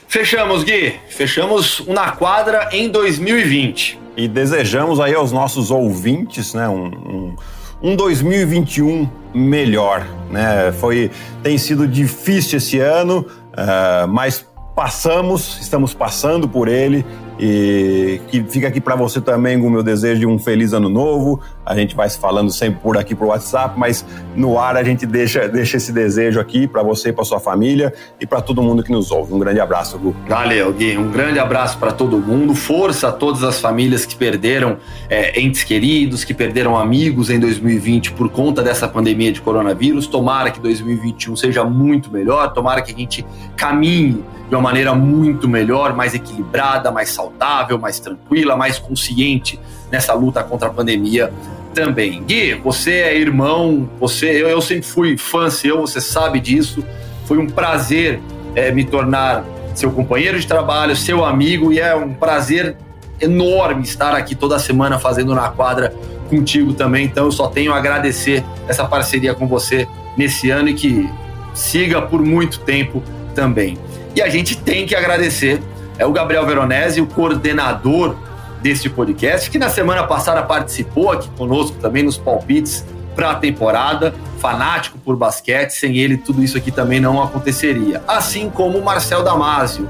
Fechamos, 0.08 0.62
Gui. 0.64 0.94
Fechamos 1.08 1.80
o 1.80 1.92
Na 1.92 2.12
Quadra 2.12 2.68
em 2.72 2.88
2020. 2.88 3.98
E 4.16 4.28
desejamos 4.28 4.98
aí 5.00 5.14
aos 5.14 5.30
nossos 5.30 5.70
ouvintes, 5.70 6.54
né, 6.54 6.68
um, 6.68 6.86
um, 6.86 7.36
um 7.82 7.96
2021 7.96 9.08
melhor, 9.34 10.06
né? 10.30 10.72
Foi, 10.80 11.10
tem 11.42 11.58
sido 11.58 11.86
difícil 11.86 12.56
esse 12.56 12.78
ano, 12.78 13.26
uh, 13.52 14.08
mas 14.08 14.46
passamos, 14.74 15.58
estamos 15.60 15.92
passando 15.92 16.48
por 16.48 16.68
ele 16.68 17.04
E 17.38 18.20
que 18.28 18.42
fica 18.44 18.68
aqui 18.68 18.80
para 18.80 18.96
você 18.96 19.20
também 19.20 19.56
o 19.60 19.70
meu 19.70 19.82
desejo 19.82 20.20
de 20.20 20.26
um 20.26 20.38
feliz 20.38 20.72
ano 20.72 20.88
novo. 20.88 21.40
A 21.64 21.74
gente 21.74 21.94
vai 21.94 22.08
se 22.08 22.18
falando 22.18 22.50
sempre 22.50 22.80
por 22.80 22.96
aqui 22.96 23.14
por 23.14 23.26
WhatsApp, 23.26 23.78
mas 23.78 24.04
no 24.34 24.58
ar 24.58 24.76
a 24.76 24.82
gente 24.82 25.04
deixa, 25.04 25.48
deixa 25.48 25.76
esse 25.76 25.92
desejo 25.92 26.40
aqui 26.40 26.66
para 26.66 26.82
você, 26.82 27.12
para 27.12 27.24
sua 27.24 27.40
família 27.40 27.92
e 28.20 28.26
para 28.26 28.40
todo 28.40 28.62
mundo 28.62 28.82
que 28.82 28.90
nos 28.90 29.10
ouve. 29.10 29.34
Um 29.34 29.38
grande 29.38 29.60
abraço, 29.60 29.98
Gu. 29.98 30.14
Valeu, 30.28 30.72
Gui. 30.72 30.96
Um 30.96 31.10
grande 31.10 31.38
abraço 31.38 31.78
para 31.78 31.92
todo 31.92 32.18
mundo. 32.18 32.54
Força 32.54 33.08
a 33.08 33.12
todas 33.12 33.42
as 33.42 33.60
famílias 33.60 34.06
que 34.06 34.16
perderam 34.16 34.78
é, 35.08 35.38
entes 35.40 35.62
queridos, 35.64 36.24
que 36.24 36.32
perderam 36.32 36.76
amigos 36.76 37.30
em 37.30 37.38
2020 37.38 38.12
por 38.12 38.30
conta 38.30 38.62
dessa 38.62 38.88
pandemia 38.88 39.32
de 39.32 39.40
coronavírus. 39.40 40.06
Tomara 40.06 40.50
que 40.50 40.60
2021 40.60 41.36
seja 41.36 41.64
muito 41.64 42.10
melhor. 42.10 42.52
Tomara 42.52 42.82
que 42.82 42.92
a 42.92 42.96
gente 42.96 43.26
caminhe 43.56 44.24
de 44.48 44.54
uma 44.54 44.62
maneira 44.62 44.94
muito 44.94 45.48
melhor, 45.48 45.94
mais 45.94 46.14
equilibrada, 46.14 46.90
mais 46.90 47.10
saudável, 47.10 47.78
mais 47.78 47.98
tranquila, 47.98 48.56
mais 48.56 48.78
consciente 48.78 49.58
nessa 49.90 50.12
luta 50.14 50.42
contra 50.42 50.68
a 50.68 50.72
pandemia 50.72 51.32
também. 51.74 52.22
Gui, 52.22 52.54
você 52.54 52.92
é 52.92 53.18
irmão, 53.18 53.88
você, 54.00 54.30
eu, 54.30 54.48
eu 54.48 54.62
sempre 54.62 54.86
fui 54.86 55.16
fã 55.18 55.50
seu, 55.50 55.80
você 55.80 56.00
sabe 56.00 56.40
disso. 56.40 56.84
Foi 57.26 57.38
um 57.38 57.46
prazer 57.46 58.20
é, 58.54 58.70
me 58.70 58.84
tornar 58.84 59.44
seu 59.74 59.90
companheiro 59.92 60.40
de 60.40 60.46
trabalho, 60.46 60.96
seu 60.96 61.24
amigo, 61.24 61.72
e 61.72 61.78
é 61.78 61.94
um 61.94 62.14
prazer 62.14 62.76
enorme 63.20 63.82
estar 63.82 64.14
aqui 64.14 64.34
toda 64.34 64.58
semana 64.58 64.98
fazendo 64.98 65.34
na 65.34 65.48
quadra 65.48 65.92
contigo 66.30 66.72
também. 66.72 67.04
Então 67.04 67.26
eu 67.26 67.32
só 67.32 67.48
tenho 67.48 67.72
a 67.72 67.76
agradecer 67.76 68.44
essa 68.66 68.84
parceria 68.84 69.34
com 69.34 69.46
você 69.46 69.86
nesse 70.16 70.50
ano 70.50 70.68
e 70.68 70.74
que 70.74 71.08
siga 71.54 72.00
por 72.02 72.22
muito 72.22 72.60
tempo 72.60 73.02
também. 73.34 73.78
E 74.16 74.22
a 74.22 74.30
gente 74.30 74.56
tem 74.56 74.86
que 74.86 74.94
agradecer 74.94 75.62
é 75.98 76.06
o 76.06 76.10
Gabriel 76.10 76.46
Veronese, 76.46 77.02
o 77.02 77.06
coordenador 77.06 78.16
deste 78.62 78.88
podcast, 78.88 79.50
que 79.50 79.58
na 79.58 79.68
semana 79.68 80.04
passada 80.04 80.42
participou 80.42 81.12
aqui 81.12 81.28
conosco 81.36 81.76
também 81.82 82.02
nos 82.02 82.16
palpites 82.16 82.82
para 83.14 83.32
a 83.32 83.34
temporada, 83.34 84.14
fanático 84.38 84.98
por 84.98 85.16
basquete, 85.16 85.70
sem 85.72 85.98
ele 85.98 86.16
tudo 86.16 86.42
isso 86.42 86.56
aqui 86.56 86.70
também 86.70 86.98
não 86.98 87.22
aconteceria. 87.22 88.02
Assim 88.08 88.48
como 88.48 88.78
o 88.78 88.84
Marcel 88.84 89.22
Damasio, 89.22 89.86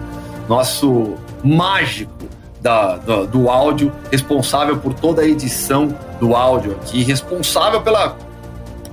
nosso 0.49 1.15
mágico 1.45 2.29
da, 2.61 2.97
do, 2.97 3.27
do 3.29 3.49
áudio, 3.49 3.93
responsável 4.11 4.77
por 4.77 4.93
toda 4.93 5.23
a 5.23 5.25
edição 5.25 5.97
do 6.19 6.35
áudio 6.35 6.73
aqui, 6.73 7.05
responsável 7.05 7.81
pela 7.81 8.17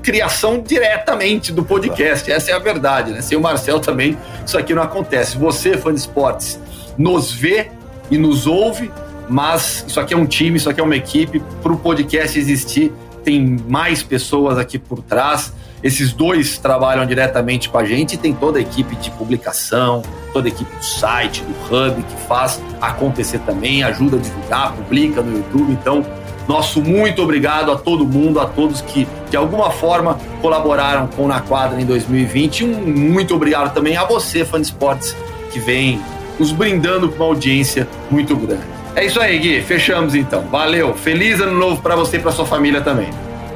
criação 0.04 0.62
diretamente 0.62 1.52
do 1.52 1.64
podcast. 1.64 2.32
Essa 2.32 2.52
é 2.52 2.54
a 2.54 2.60
verdade, 2.60 3.12
né? 3.12 3.22
Sem 3.22 3.38
o 3.38 3.42
Marcel 3.42 3.80
também 3.80 4.18
isso 4.46 4.58
aqui 4.58 4.74
não 4.74 4.84
acontece. 4.84 5.38
Você, 5.38 5.78
fã 5.78 5.94
de 5.94 6.00
esportes, 6.00 6.60
nos 6.98 7.32
vê 7.32 7.72
e 8.12 8.18
nos 8.18 8.46
ouve, 8.46 8.92
mas 9.30 9.86
isso 9.88 10.00
aqui 10.00 10.14
é 10.14 10.18
um 10.18 10.26
time, 10.26 10.58
isso 10.58 10.70
aqui 10.70 10.82
é 10.82 10.84
uma 10.84 10.96
equipe. 10.96 11.42
Para 11.62 11.72
o 11.72 11.78
podcast 11.78 12.38
existir, 12.38 12.92
tem 13.24 13.58
mais 13.68 14.04
pessoas 14.04 14.58
aqui 14.58 14.78
por 14.78 15.02
trás. 15.02 15.54
Esses 15.82 16.14
dois 16.14 16.58
trabalham 16.58 17.06
diretamente 17.06 17.68
com 17.70 17.78
a 17.78 17.84
gente 17.84 18.14
e 18.14 18.18
tem 18.18 18.34
toda 18.34 18.58
a 18.58 18.62
equipe 18.62 18.96
de 18.96 19.12
publicação, 19.12 20.02
toda 20.32 20.48
a 20.48 20.52
equipe 20.52 20.74
do 20.74 20.84
site, 20.84 21.44
do 21.44 21.52
Hub, 21.52 22.02
que 22.04 22.28
faz 22.28 22.62
acontecer 22.80 23.40
também, 23.40 23.84
ajuda 23.84 24.16
a 24.16 24.20
divulgar, 24.20 24.74
publica 24.74 25.22
no 25.22 25.38
YouTube. 25.38 25.74
Então, 25.74 26.06
nosso 26.48 26.82
muito 26.82 27.22
obrigado 27.22 27.72
a 27.72 27.76
todo 27.76 28.06
mundo, 28.06 28.40
a 28.40 28.46
todos 28.46 28.82
que 28.82 29.08
de 29.30 29.38
alguma 29.38 29.72
forma 29.72 30.18
colaboraram 30.42 31.08
com 31.08 31.28
Na 31.28 31.40
Quadra 31.40 31.82
em 31.82 31.86
2020. 31.86 32.66
Um 32.66 33.12
muito 33.12 33.36
obrigado 33.36 33.74
também 33.74 33.98
a 33.98 34.04
você, 34.04 34.44
fã 34.44 34.60
de 34.60 34.68
esportes, 34.68 35.16
que 35.52 35.60
vem 35.60 36.02
nos 36.40 36.52
brindando 36.52 37.10
com 37.10 37.16
uma 37.16 37.26
audiência 37.26 37.88
muito 38.10 38.36
grande. 38.36 38.64
É 38.96 39.06
isso 39.06 39.20
aí, 39.20 39.40
Gui. 39.40 39.62
Fechamos 39.62 40.14
então. 40.14 40.44
Valeu. 40.52 40.94
Feliz 40.94 41.40
ano 41.42 41.58
novo 41.58 41.82
para 41.82 41.96
você 41.96 42.18
e 42.18 42.20
para 42.20 42.32
sua 42.32 42.46
família 42.46 42.82
também. 42.82 43.10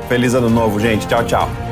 Feliz 0.07 0.33
ano 0.33 0.49
novo, 0.49 0.79
gente. 0.79 1.07
Tchau, 1.07 1.23
tchau. 1.25 1.66